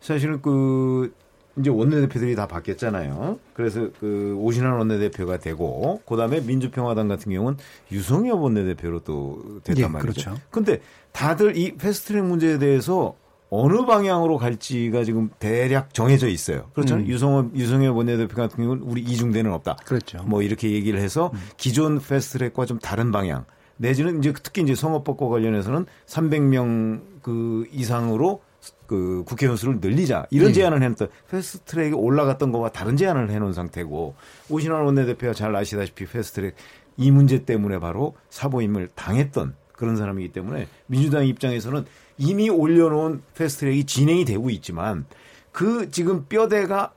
[0.00, 1.12] 사실은 그
[1.58, 3.38] 이제 원내대표들이 다 바뀌었잖아요.
[3.52, 7.58] 그래서 그 오신환 원내대표가 되고 그다음에 민주평화당 같은 경우는
[7.90, 10.30] 유성엽 원내대표로 또 됐단 예, 말이죠.
[10.30, 10.40] 그렇죠.
[10.50, 10.80] 근데
[11.12, 13.16] 다들 이 패스트트랙 문제에 대해서
[13.54, 16.70] 어느 방향으로 갈지가 지금 대략 정해져 있어요.
[16.72, 17.04] 그렇잖아요.
[17.04, 17.08] 음.
[17.08, 19.76] 유성엽, 유성엽 원내대표 같은 경우는 우리 이중대는 없다.
[19.84, 20.22] 그렇죠.
[20.24, 23.44] 뭐 이렇게 얘기를 해서 기존 패스트 트랙과 좀 다른 방향
[23.76, 28.40] 내지는 이제 특히 이제 선거법과 관련해서는 300명 그 이상으로
[28.86, 30.52] 그 국회의원 수를 늘리자 이런 예.
[30.54, 34.14] 제안을 했던 패스트트랙에 올라갔던 거와 다른 제안을 해놓은 상태고
[34.48, 36.54] 오신환 원내대표가 잘 아시다시피 패스트트랙
[36.96, 41.84] 이 문제 때문에 바로 사보임을 당했던 그런 사람이기 때문에 민주당 입장에서는
[42.22, 45.06] 이미 올려놓은 패스트트랙이 진행이 되고 있지만
[45.50, 46.92] 그 지금 뼈대가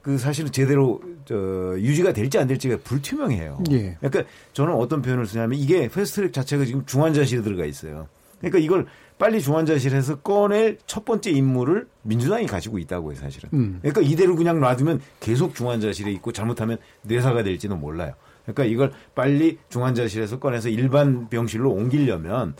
[0.00, 1.34] 그 사실은 제대로 저
[1.78, 3.62] 유지가 될지 안 될지가 불투명해요.
[3.70, 3.96] 예.
[4.00, 8.08] 그러니까 저는 어떤 표현을 쓰냐면 이게 패스트트랙 자체가 지금 중환자실에 들어가 있어요.
[8.38, 8.86] 그러니까 이걸
[9.18, 13.48] 빨리 중환자실에서 꺼낼 첫 번째 임무를 민주당이 가지고 있다고 해요, 사실은.
[13.52, 13.78] 음.
[13.80, 18.12] 그러니까 이대로 그냥 놔두면 계속 중환자실에 있고 잘못하면 뇌사가 될지는 몰라요.
[18.42, 22.54] 그러니까 이걸 빨리 중환자실에서 꺼내서 일반 병실로 옮기려면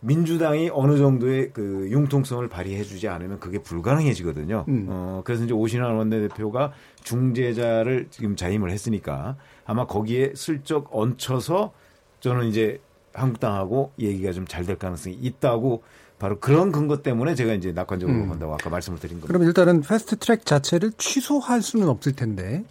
[0.00, 4.64] 민주당이 어느 정도의 그 융통성을 발휘해주지 않으면 그게 불가능해지거든요.
[4.68, 4.86] 음.
[4.88, 6.72] 어, 그래서 이제 오신환 원내대표가
[7.02, 11.72] 중재자를 지금 자임을 했으니까 아마 거기에 슬쩍 얹혀서
[12.20, 12.80] 저는 이제
[13.12, 15.82] 한국당하고 얘기가 좀 잘 될 가능성이 있다고
[16.18, 18.28] 바로 그런 근거 때문에 제가 이제 낙관적으로 음.
[18.28, 19.28] 본다고 아까 말씀을 드린 겁니다.
[19.28, 22.64] 그럼 일단은 패스트 트랙 자체를 취소할 수는 없을 텐데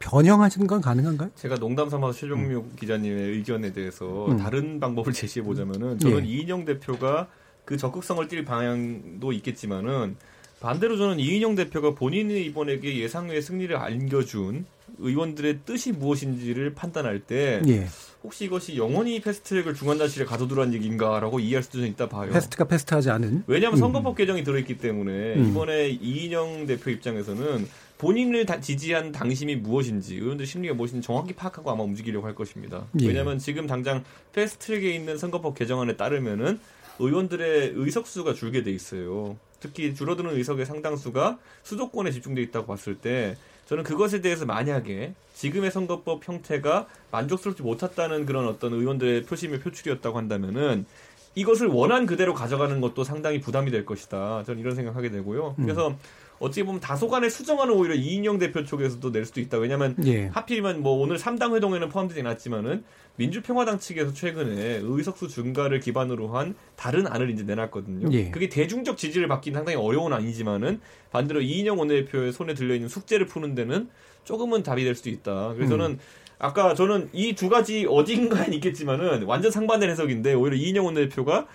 [0.00, 1.30] 변형하시는 건 가능한가요?
[1.36, 4.38] 제가 농담 삼아서 최종묘 기자님의 의견에 대해서 음.
[4.38, 6.28] 다른 방법을 제시해 보자면은 저는 예.
[6.28, 7.28] 이인영 대표가
[7.64, 10.16] 그 적극성을 띌 방향도 있겠지만은
[10.58, 14.64] 반대로 저는 이인영 대표가 본인이 이번에게 예상외 승리를 안겨준
[14.98, 17.86] 의원들의 뜻이 무엇인지를 판단할 때 예.
[18.22, 22.32] 혹시 이것이 영원히 패스트트랙을 중환자실에 가둬두란 얘기인가라고 이해할 수도 있다 봐요.
[22.32, 23.80] fast가 fast하지 않은 왜냐하면 음.
[23.80, 25.48] 선거법 개정이 들어있기 때문에 음.
[25.50, 27.66] 이번에 이인영 대표 입장에서는
[28.04, 32.86] 본인을 다- 지지한 당심이 무엇인지 의원들 심리가 무엇인지 정확히 파악하고 아마 움직이려고 할 것입니다.
[33.02, 33.06] 예.
[33.06, 36.58] 왜냐하면 지금 당장 패스트트랙에 있는 선거법 개정안에 따르면은
[36.98, 39.36] 의원들의 의석수가 줄게 돼 있어요.
[39.60, 43.36] 특히 줄어드는 의석의 상당수가 수도권에 집중돼 있다고 봤을 때
[43.66, 50.86] 저는 그것에 대해서 만약에 지금의 선거법 형태가 만족스럽지 못했다는 그런 어떤 의원들의 표심의 표출이었다고 한다면은
[51.34, 54.42] 이것을 원한 그대로 가져가는 것도 상당히 부담이 될 것이다.
[54.44, 55.54] 저는 이런 생각하게 되고요.
[55.56, 55.96] 그래서
[56.40, 59.58] 어찌 보면 다소간의 수정안을 오히려 이인영 대표 쪽에서도 낼 수도 있다.
[59.58, 60.26] 왜냐하면 예.
[60.28, 62.82] 하필이면 뭐 오늘 3당 회동에는 포함되지 않았지만은
[63.16, 68.08] 민주평화당 측에서 최근에 의석수 증가를 기반으로 한 다른 안을 이제 내놨거든요.
[68.12, 68.30] 예.
[68.30, 70.80] 그게 대중적 지지를 받기는 상당히 어려운 안이지만은
[71.12, 73.90] 반대로 이인영 원내대표의 손에 들려 있는 숙제를 푸는 데는
[74.24, 75.52] 조금은 답이 될 수도 있다.
[75.54, 75.98] 그래서 저는
[76.38, 81.46] 아까 저는 이 두 가지 어딘가에 있겠지만은 완전 상반된 해석인데 오히려 이인영 원내대표가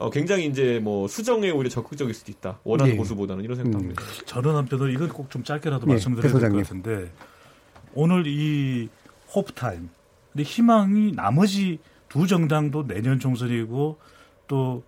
[0.00, 2.58] 어, 굉장히 이제 뭐 수정에 오히려 적극적일 수도 있다.
[2.64, 2.96] 원하는 예.
[2.96, 4.02] 보수보다는 이런 생각합니다.
[4.24, 6.56] 저는 한편으로 이건 꼭 좀 짧게라도 예, 말씀드려야 될 것.
[6.56, 7.12] 같은데
[7.94, 8.88] 오늘 이
[9.34, 9.90] 호프타임
[10.32, 11.78] 근데 희망이 나머지
[12.08, 13.98] 두 정당도 내년 총선이고
[14.48, 14.82] 또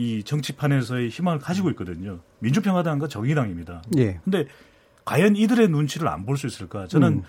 [0.00, 2.20] 이 정치판에서의 희망을 가지고 있거든요.
[2.38, 3.82] 민주평화당과 정의당입니다.
[3.98, 4.20] 예.
[4.22, 4.46] 근데
[5.04, 6.86] 과연 이들의 눈치를 안 볼 수 있을까?
[6.86, 7.22] 저는 음.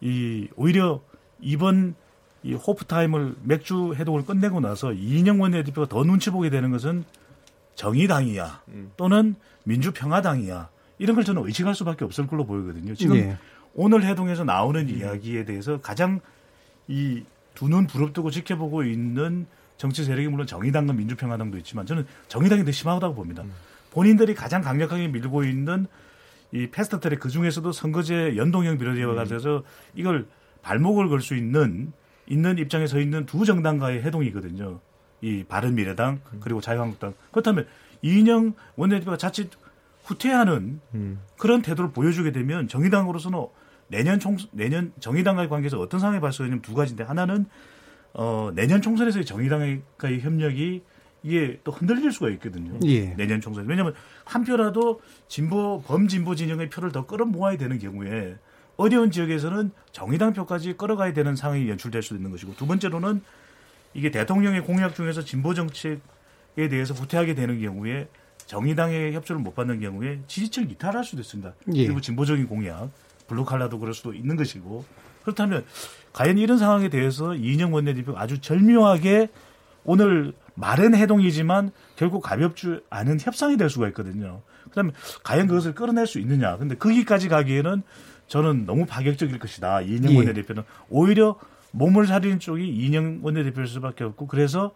[0.00, 1.00] 이 오히려
[1.40, 1.96] 이번
[2.42, 7.04] 이 호프타임을 맥주 해독을 끝내고 나서 이인영 원내대표가 더 눈치 보게 되는 것은
[7.74, 8.90] 정의당이야 음.
[8.96, 9.34] 또는
[9.64, 10.68] 민주평화당이야
[10.98, 12.94] 이런 걸 저는 의식할 수밖에 없을 걸로 보이거든요.
[12.94, 13.36] 지금 예.
[13.74, 16.20] 오늘 해동에서 나오는 이야기에 대해서 가장
[16.88, 17.22] 이
[17.54, 19.46] 두 눈 부릅뜨고 지켜보고 있는
[19.78, 23.42] 정치 세력이 물론 정의당과 민주평화당도 있지만 저는 정의당이 더 심하다고 봅니다.
[23.90, 25.88] 본인들이 가장 강력하게 밀고 있는
[26.52, 29.64] 이 패스트트랙 그 중에서도 선거제 연동형 비례제와 가져서
[29.96, 30.26] 이걸
[30.62, 31.92] 발목을 걸 수 있는
[32.28, 34.80] 있는 입장에 서 있는 두 정당과의 해동이거든요.
[35.20, 37.66] 이 바른미래당 그리고 자유한국당 그렇다면
[38.02, 39.50] 이인영 원내대표가 자칫
[40.04, 40.80] 후퇴하는
[41.36, 43.46] 그런 태도를 보여주게 되면 정의당으로서는
[43.88, 47.46] 내년 총 내년 정의당과의 관계에서 어떤 상황이 발생하냐면 두 가지인데 하나는
[48.14, 50.82] 어 내년 총선에서의 정의당과의 협력이
[51.22, 52.78] 이게 또 흔들릴 수가 있거든요.
[52.84, 53.14] 예.
[53.16, 53.66] 내년 총선.
[53.66, 58.36] 왜냐하면 한 표라도 진보 범진보 진영의 표를 더 끌어모아야 되는 경우에
[58.78, 63.22] 어려운 지역에서는 정의당 표까지 끌어가야 되는 상황이 연출될 수도 있는 것이고 두 번째로는
[63.92, 65.98] 이게 대통령의 공약 중에서 진보 정책에
[66.54, 68.08] 대해서 후퇴하게 되는 경우에
[68.46, 71.52] 정의당의 협조를 못 받는 경우에 지지층 이탈할 수도 있습니다.
[71.74, 71.84] 예.
[71.86, 72.90] 그리고 진보적인 공약,
[73.26, 74.84] 블루칼라도 그럴 수도 있는 것이고
[75.22, 75.64] 그렇다면
[76.12, 79.28] 과연 이런 상황에 대해서 이인영 원내대표가 아주 절묘하게
[79.84, 84.42] 오늘 말은 해동이지만 결국 가볍지 않은 협상이 될 수가 있거든요.
[84.68, 84.92] 그다음에
[85.24, 86.56] 과연 그것을 끌어낼 수 있느냐.
[86.58, 87.82] 근데 거기까지 가기에는
[88.28, 89.80] 저는 너무 파격적일 것이다.
[89.82, 90.16] 이인영 예.
[90.18, 91.36] 원내대표는 오히려
[91.72, 94.72] 몸을 사리는 쪽이 이인영 원내대표일 수밖에 없고 그래서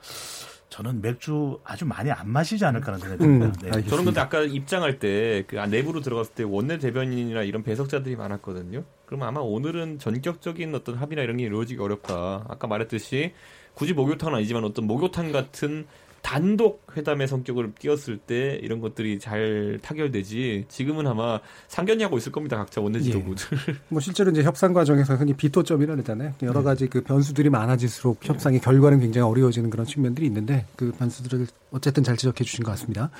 [0.68, 3.58] 저는 맥주 아주 많이 안 마시지 않을까라는 생각이 음, 듭니다.
[3.60, 3.66] 네.
[3.68, 3.90] 알겠습니다.
[3.90, 8.82] 저는 근데 아까 입장할 때 그 내부로 들어갔을 때 원내 대변인이나 이런 배석자들이 많았거든요.
[9.04, 12.46] 그럼 아마 오늘은 전격적인 어떤 합의나 이런 게 이루어지기 어렵다.
[12.48, 13.32] 아까 말했듯이
[13.74, 15.86] 굳이 목욕탕은 아니지만 어떤 목욕탕 같은
[16.22, 22.80] 단독 회담의 성격을 띄었을 때 이런 것들이 잘 타결되지 지금은 아마 상견례하고 있을 겁니다 각자
[22.80, 23.58] 원내 지도부들
[23.88, 26.34] 뭐 실제로 이제 협상 과정에서 흔히 비토점이라 그러잖아요.
[26.42, 32.02] 여러 가지 그 변수들이 많아질수록 협상의 결과는 굉장히 어려워지는 그런 측면들이 있는데 그 변수들을 어쨌든
[32.02, 33.10] 잘 지적해 주신 것 같습니다.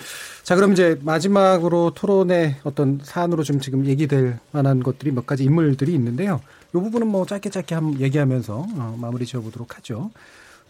[0.43, 5.95] 자, 그럼 이제 마지막으로 토론의 어떤 사안으로 좀 지금 얘기될 만한 것들이 몇 가지 인물들이
[5.95, 6.41] 있는데요.
[6.71, 10.11] 이 부분은 뭐 짧게 짧게 한번 얘기하면서 어, 마무리 지어보도록 하죠.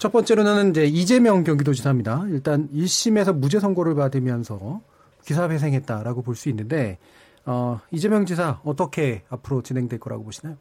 [0.02, 2.24] 첫 번째로는 이제 이재명 경기도지사입니다.
[2.30, 4.80] 일단 1심에서 무죄 선고를 받으면서
[5.24, 6.98] 기사 회생했다라고 볼 수 있는데
[7.44, 10.56] 어, 이재명 지사 어떻게 앞으로 진행될 거라고 보시나요?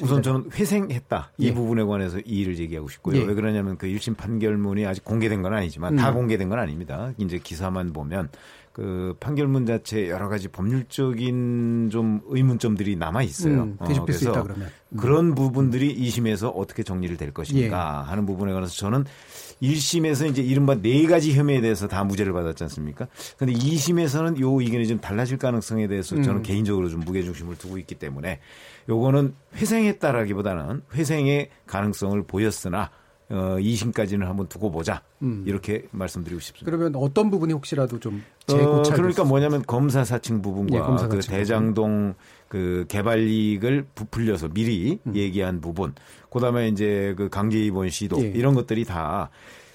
[0.00, 1.52] 우선 저는 회생했다 이 예.
[1.52, 3.20] 부분에 관해서 이의를 제기하고 싶고요.
[3.20, 3.24] 예.
[3.24, 5.96] 왜 그러냐면 그 1심 판결문이 아직 공개된 건 아니지만 음.
[5.98, 7.12] 다 공개된 건 아닙니다.
[7.18, 8.30] 이제 기사만 보면
[8.74, 13.62] 그 판결문 자체에 여러 가지 법률적인 좀 의문점들이 남아 있어요.
[13.62, 14.68] 음, 뒤집힐 수 있다 그러면.
[14.88, 14.96] 음.
[14.96, 18.10] 그런 부분들이 2심에서 어떻게 정리를 될 것인가 예.
[18.10, 19.04] 하는 부분에 관해서 저는
[19.62, 23.06] 1심에서 이제 이른바 네 가지 혐의에 대해서 다 무죄를 받았지 않습니까?
[23.38, 26.42] 근데 2심에서는 요 의견이 좀 달라질 가능성에 대해서 저는 음.
[26.42, 28.40] 개인적으로 좀 무게 중심을 두고 있기 때문에
[28.88, 32.90] 요거는 회생했다라기보다는 회생의 가능성을 보였으나
[33.34, 35.02] 어, 2심까지는 한번 두고 보자.
[35.22, 35.44] 음.
[35.46, 36.64] 이렇게 말씀드리고 싶습니다.
[36.64, 41.16] 그러면 어떤 부분이 혹시라도 좀 어, 재고찰 그러니까 뭐냐면 검사 사칭 부분과 예, 검사 그
[41.16, 42.14] 사칭 대장동
[42.48, 45.16] 그 개발 이익을 부풀려서 미리 음.
[45.16, 45.94] 얘기한 부분,
[46.30, 48.28] 그다음에 이제 그 강제 입원 시도 예.
[48.28, 49.30] 이런 것들이 다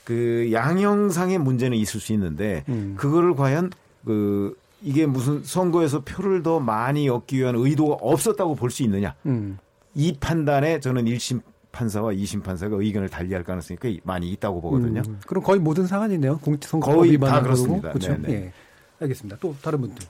[0.10, 2.96] 그 양형상의 문제는 있을 수 있는데 음.
[2.98, 3.70] 그거를 과연
[4.04, 9.14] 그 이게 무슨 선거에서 표를 더 많이 얻기 위한 의도가 없었다고 볼 수 있느냐?
[9.28, 9.60] 음.
[9.94, 11.42] 이 판단에 저는 1심
[11.72, 15.02] 판사와 2심 판사가 의견을 달리할 가능성이 꽤 많이 있다고 보거든요.
[15.08, 16.40] 음, 그럼 거의 모든 사안이네요.
[16.40, 17.42] 공직선거법 거의 다.
[17.42, 17.90] 그렇습니다.
[17.90, 18.18] 그렇죠.
[18.18, 18.34] 네네.
[18.34, 18.54] 예.
[19.00, 19.38] 알겠습니다.
[19.40, 20.06] 또 다른 분들.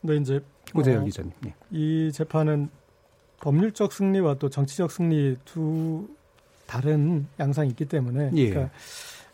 [0.00, 0.40] 근데 이제
[0.74, 1.32] 고재열 어, 기자님.
[1.46, 1.54] 예.
[1.70, 2.68] 이 재판은
[3.40, 6.08] 법률적 승리와 또 정치적 승리 두
[6.66, 8.50] 다른 양상이 있기 때문에 예.
[8.50, 8.74] 그러니까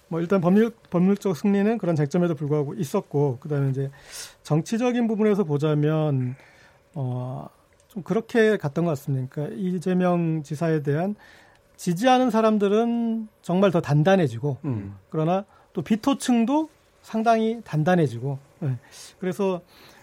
[0.08, 3.90] 뭐 일단 법률 법률적 승리는 그런 쟁점에도 불구하고 있었고 그다음에 이제
[4.42, 6.34] 정치적인 부분에서 보자면
[6.94, 7.48] 어
[7.88, 9.26] 좀 그렇게 갔던 것 같습니다.
[9.30, 11.14] 그러니까 이재명 지사에 대한
[11.76, 14.96] 지지하는 사람들은 정말 더 단단해지고 음.
[15.10, 16.68] 그러나 또 비토층도
[17.02, 18.76] 상당히 단단해지고 예.
[19.18, 19.62] 그래서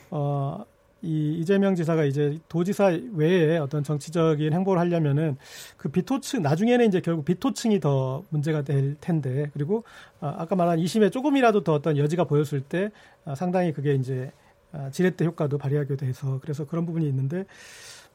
[0.10, 0.64] 어,
[1.02, 5.38] 이 이재명 지사가 이제 도지사 외에 어떤 정치적인 행보를 하려면은
[5.78, 9.84] 그 비토층 나중에는 이제 결국 비토층이 더 문제가 될 텐데 그리고
[10.20, 12.90] 아, 아까 말한 2심에 조금이라도 더 어떤 여지가 보였을 때
[13.26, 14.45] 아, 상당히 그게 이제 아,
[14.92, 17.46] 지렛대 효과도 발휘하게 돼서 그래서 그런 부분이 있는데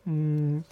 [0.07, 0.63] 음,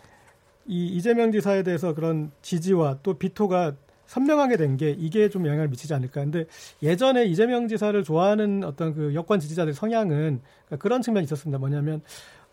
[0.66, 3.74] 이 이재명 지사에 대해서 그런 지지와 또 비토가
[4.06, 6.22] 선명하게 된 게 이게 좀 영향을 미치지 않을까.
[6.22, 6.46] 근데
[6.82, 11.58] 예전에 이재명 지사를 좋아하는 어떤 그 여권 지지자들 성향은 그러니까 그런 측면이 있었습니다.
[11.58, 12.00] 뭐냐면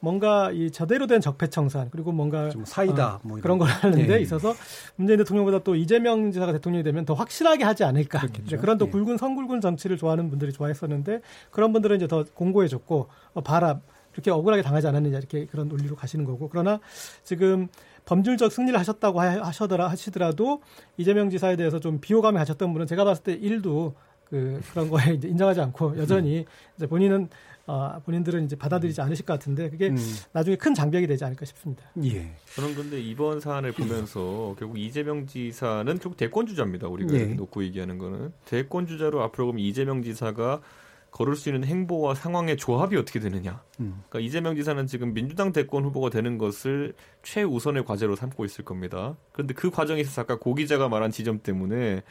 [0.06, 4.14] 뭔가 이 제대로 된 적폐청산 그리고 뭔가 좀 사이다 어, 뭐 이런 그런 걸 하는데
[4.14, 4.20] 예.
[4.20, 4.54] 있어서
[4.98, 8.22] 문재인 대통령보다 또 이재명 지사가 대통령이 되면 더 확실하게 하지 않을까.
[8.46, 8.92] 이제 그런 또 예.
[8.92, 13.80] 굵은 선굵은 정치를 좋아하는 분들이 좋아했었는데 그런 분들은 이제 더 공고해졌고 어, 봐라
[14.14, 16.80] 이렇게 억울하게 당하지 않았느냐 이렇게 그런 논리로 가시는 거고 그러나
[17.24, 17.68] 지금
[18.06, 20.62] 법률적 승리를 하셨다고 하- 하셔더라 하시더라도
[20.98, 23.96] 이재명 지사에 대해서 좀 비호감을 가졌던 분은 제가 봤을 때 일도
[24.26, 26.46] 그 그런 거에 인정하지 않고 여전히
[26.78, 27.30] 이제 본인은
[27.68, 29.98] 어, 본인들은 이제 받아들이지 않으실 것 같은데 그게 음.
[30.34, 31.84] 나중에 큰 장벽이 되지 않을까 싶습니다.
[32.04, 32.32] 예.
[32.56, 36.88] 저는 근데 이번 사안을 보면서 결국 이재명 지사는 결국 대권 주자입니다.
[36.88, 37.26] 우리가 예.
[37.26, 40.62] 놓고 얘기하는 거는 대권 주자로 앞으로 그럼 이재명 지사가
[41.10, 43.64] 걸을 수 있는 행보와 상황의 조합이 어떻게 되느냐.
[43.80, 44.04] 음.
[44.10, 46.94] 그러니까 이재명 지사는 지금 민주당 대권 후보가 되는 것을
[47.24, 49.16] 최우선의 과제로 삼고 있을 겁니다.
[49.32, 52.04] 그런데 그 과정에 있어서 아까 고 기자가 말한 지점 때문에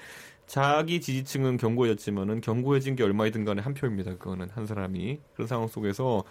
[0.47, 4.17] 자기 지지층은 견고해졌지만은 견고해진 게 얼마이든 간에 한 표입니다.
[4.17, 6.25] 그거는 한 사람이 그런 상황 속에서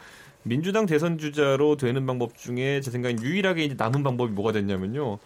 [0.43, 5.19] 민주당 대선 주자로 되는 방법 중에 제 생각엔 유일하게 이제 남은 방법이 뭐가 됐냐면요.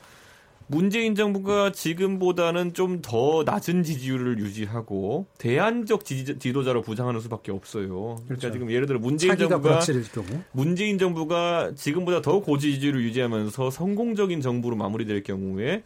[0.69, 7.87] 문재인 정부가 지금보다는 좀 더 낮은 지지율을 유지하고 대안적 지지, 지도자로 부상하는 수밖에 없어요.
[7.87, 8.51] 그러니까 그렇죠.
[8.51, 9.79] 지금 예를 들어 문재인 정부가.
[10.51, 15.83] 문재인 정부가 지금보다 더 고지지율을 유지하면서 성공적인 정부로 마무리될 경우에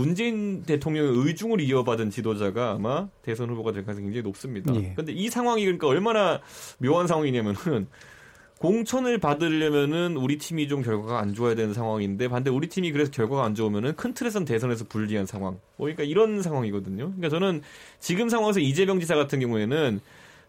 [0.00, 4.74] 문재인 대통령의 의중을 이어받은 지도자가 아마 대선 후보가 될 가능성이 굉장히 높습니다.
[4.74, 4.94] 예.
[4.96, 6.40] 근데 이 상황이 그러니까 얼마나
[6.78, 7.86] 묘한 상황이냐면은
[8.60, 13.44] 공천을 받으려면은 우리 팀이 좀 결과가 안 좋아야 되는 상황인데 반대 우리 팀이 그래서 결과가
[13.44, 15.60] 안 좋으면은 큰 틀에선 대선에서 불리한 상황.
[15.76, 17.04] 뭐 그러니까 이런 상황이거든요.
[17.04, 17.60] 그러니까 저는
[17.98, 20.00] 지금 상황에서 이재명 지사 같은 경우에는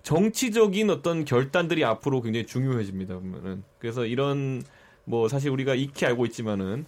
[0.04, 3.16] 정치적인 어떤 결단들이 앞으로 굉장히 중요해집니다.
[3.16, 4.64] 보면은 그래서 이런
[5.04, 6.86] 뭐 사실 우리가 익히 알고 있지만은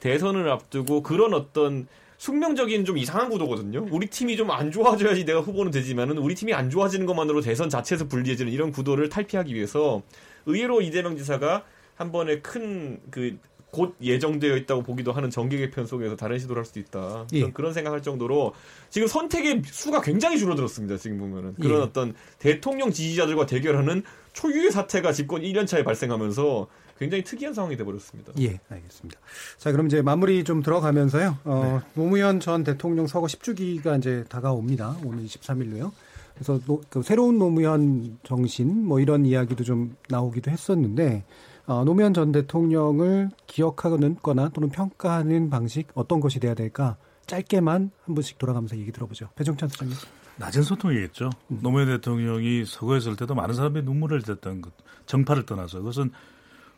[0.00, 1.86] 대선을 앞두고 그런 어떤
[2.22, 3.88] 숙명적인 좀 이상한 구도거든요.
[3.90, 8.06] 우리 팀이 좀 안 좋아져야지 내가 후보는 되지만은 우리 팀이 안 좋아지는 것만으로 대선 자체에서
[8.06, 10.02] 불리해지는 이런 구도를 탈피하기 위해서
[10.46, 11.64] 의외로 이재명 지사가
[11.96, 13.36] 한 번에 큰 그
[13.72, 17.26] 곧 예정되어 있다고 보기도 하는 정계 개편 속에서 다른 시도를 할 수도 있다.
[17.32, 17.50] 예.
[17.50, 18.52] 그런 생각할 정도로
[18.90, 20.98] 지금 선택의 수가 굉장히 줄어들었습니다.
[20.98, 21.82] 지금 보면은 그런 예.
[21.82, 24.02] 어떤 대통령 지지자들과 대결하는
[24.34, 26.66] 초유의 사태가 집권 1년 차에 발생하면서
[27.02, 28.32] 굉장히 특이한 상황이 돼버렸습니다.
[28.40, 29.18] 예, 알겠습니다.
[29.58, 31.38] 자, 그럼 이제 마무리 좀 들어가면서요.
[31.44, 34.96] 어, 노무현 전 대통령 서거 10주기가 이제 다가옵니다.
[35.04, 35.90] 오늘 23일로요.
[36.34, 41.24] 그래서 노- 그 새로운 노무현 정신 뭐 이런 이야기도 좀 나오기도 했었는데
[41.66, 46.96] 어, 노무현 전 대통령을 기억하거나 또는 평가하는 방식 어떤 것이 돼야 될까?
[47.26, 49.28] 짧게만 한 분씩 돌아가면서 얘기 들어보죠.
[49.36, 49.94] 배종찬 소장님.
[50.38, 51.30] 낮은 소통이겠죠.
[51.48, 54.72] 노무현 대통령이 서거했을 때도 많은 사람들이 눈물을 흘렸던 것,
[55.06, 56.10] 정파를 떠나서 그것은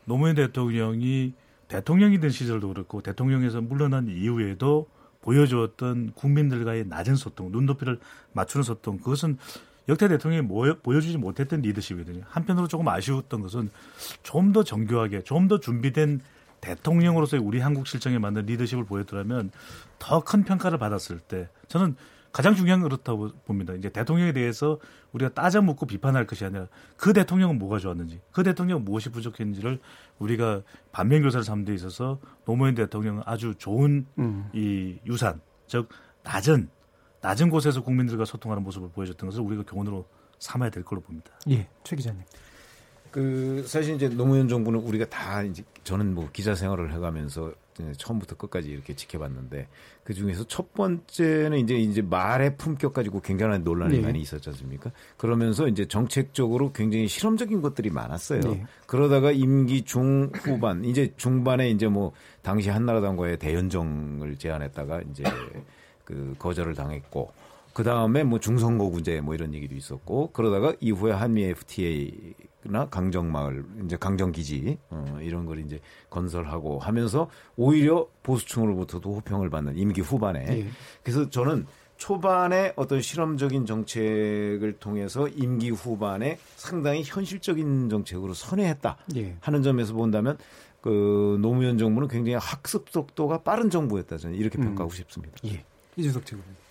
[0.05, 1.32] 노무현 대통령이
[1.68, 4.86] 대통령이 된 시절도 그렇고 대통령에서 물러난 이후에도
[5.22, 7.98] 보여주었던 국민들과의 낮은 소통, 눈높이를
[8.32, 9.38] 맞추는 소통, 그것은
[9.88, 12.24] 역대 대통령이 모여- 보여주지 못했던 리더십이거든요.
[12.28, 13.70] 한편으로 조금 아쉬웠던 것은
[14.22, 16.20] 좀 더 정교하게, 좀 더 준비된
[16.61, 19.50] 대통령으로서의 우리 한국 실정에 맞는 리더십을 보였더라면
[19.98, 21.96] 더 큰 평가를 받았을 때 저는
[22.35, 23.74] 가장 중요한 건 그렇다고 봅니다.
[23.74, 24.80] 이제 대통령에 대해서
[25.12, 26.66] 우리가 따져 묻고 비판할 것이 아니라
[26.97, 29.78] 그 대통령은 뭐가 좋았는지, 그 대통령은 무엇이 부족했는지를
[30.18, 34.51] 우리가 반면 교사를 삼는 데 있어서 노무현 대통령은 아주 좋은 음.
[34.53, 35.89] 이 유산, 즉
[36.24, 36.68] 낮은
[37.20, 40.05] 낮은 곳에서 국민들과 소통하는 모습을 보여줬던 것을 우리가 교훈으로
[40.41, 41.30] 삼아야 될 걸로 봅니다.
[41.51, 42.24] 예, 최 기자님.
[43.14, 47.52] 그 사실 이제 노무현 정부는 우리가 다 이제 저는 뭐 기자 생활을 해가면서
[47.96, 49.68] 처음부터 끝까지 이렇게 지켜봤는데
[50.02, 54.02] 그 중에서 첫 번째는 이제 이제 말의 품격 가지고 굉장한 논란이 네.
[54.02, 54.90] 많이 있었지 않습니까?
[55.16, 58.40] 그러면서 이제 정책적으로 굉장히 실험적인 것들이 많았어요.
[58.40, 58.66] 네.
[58.86, 62.10] 그러다가 임기 중후반 이제 중반에 이제 뭐
[62.42, 65.22] 당시 한나라당과의 대연정을 제안했다가 이제
[66.04, 67.30] 그 거절을 당했고
[67.74, 72.34] 그 다음에 뭐 중선거 구제 뭐 이런 얘기도 있었고 그러다가 이후에 한미 FTA
[72.64, 80.00] 나 강정마을 이제 강정기지 어, 이런 걸 이제 건설하고 하면서 오히려 보수층으로부터도 호평을 받는 임기
[80.00, 80.66] 후반에 예.
[81.02, 89.36] 그래서 저는 초반에 어떤 실험적인 정책을 통해서 임기 후반에 상당히 현실적인 정책으로 선회했다 예.
[89.40, 90.38] 하는 점에서 본다면
[90.80, 94.64] 그 노무현 정부는 굉장히 학습 속도가 빠른 정부였다 저는 이렇게 음.
[94.64, 95.36] 평가하고 싶습니다.
[95.46, 95.64] 예.
[95.96, 96.63] 이준석 최고님.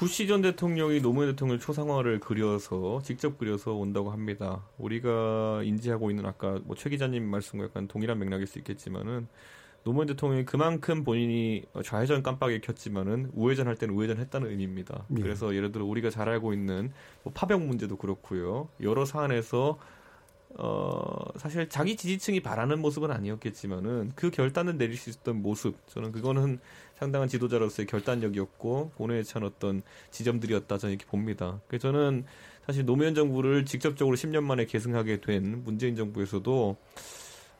[0.00, 4.64] 부시 전 대통령이 노무현 대통령 초상화를 그려서 직접 그려서 온다고 합니다.
[4.78, 9.28] 우리가 인지하고 있는 아까 뭐 최 기자님 말씀과 약간 동일한 맥락일 수 있겠지만은
[9.84, 15.04] 노무현 대통령이 그만큼 본인이 좌회전 깜빡이 켰지만은 우회전 할 때는 우회전 했다는 의미입니다.
[15.18, 15.20] 예.
[15.20, 16.92] 그래서 예를 들어 우리가 잘 알고 있는
[17.22, 18.70] 뭐 파병 문제도 그렇고요.
[18.80, 19.78] 여러 사안에서
[20.56, 26.58] 어 사실 자기 지지층이 바라는 모습은 아니었겠지만은 그 결단을 내릴 수 있었던 모습 저는 그거는
[26.98, 31.60] 상당한 지도자로서의 결단력이었고 본회에 찬 어떤 지점들이었다 저는 이렇게 봅니다.
[31.68, 32.24] 그래서 저는
[32.66, 36.76] 사실 노무현 정부를 직접적으로 10년 만에 계승하게 된 문재인 정부에서도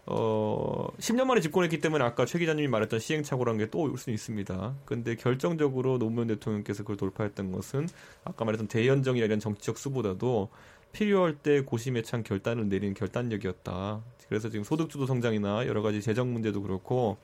[0.07, 4.75] 어 10년 만에 집권했기 때문에 아까 최 기자님이 말했던 시행착오라는 게 또 올 수는 있습니다.
[4.85, 7.89] 근데 결정적으로 노무현 대통령께서 그걸 돌파했던 것은
[8.25, 10.49] 아까 말했던 대연정이나 이런 정치적 수보다도
[10.93, 14.01] 필요할 때 고심에 찬 결단을 내리는 결단력이었다.
[14.29, 17.19] 그래서 지금 소득주도 성장이나 여러 가지 재정 문제도 그렇고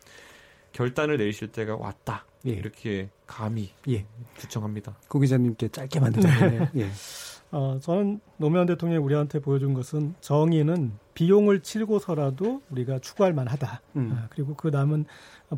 [0.73, 2.25] 결단을 내리실 때가 왔다.
[2.47, 2.51] 예.
[2.51, 4.05] 이렇게 감히 예.
[4.39, 4.97] 주청합니다.
[5.09, 6.69] 고 기자님께 짧게 만 드려요.
[6.77, 6.91] 예.
[7.53, 13.81] 어, 저는 노무현 대통령이 우리한테 보여준 것은 정의는 비용을 치르고서라도 우리가 추구할 만하다.
[13.97, 14.13] 음.
[14.15, 15.07] 아, 그리고 그 남은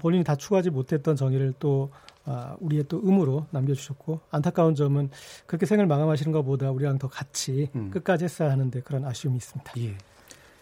[0.00, 1.90] 본인이 다 추구하지 못했던 정의를 또
[2.28, 5.10] 아, 우리의 또 의무로 남겨주셨고 안타까운 점은
[5.46, 7.90] 그렇게 생을 마감하시는 것보다 우리랑 더 같이 음.
[7.90, 9.72] 끝까지 했어야 하는데 그런 아쉬움이 있습니다.
[9.78, 9.96] 예.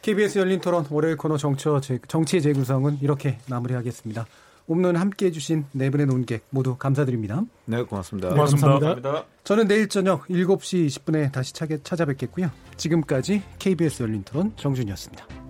[0.03, 4.27] KBS 열린 토론 월요일 코너 정처 정치의 재구성은 이렇게 마무리하겠습니다.
[4.69, 7.43] 오늘 함께 해 주신 네 분의 논객 모두 감사드립니다.
[7.65, 8.31] 네, 고맙습니다.
[8.31, 8.69] 고맙습니다.
[8.69, 9.25] 감사합니다.
[9.43, 12.51] 저는 내일 저녁 7시 20분에 다시 찾아뵙겠고요.
[12.77, 15.46] 지금까지 KBS 열린 토론 정준이었습니다.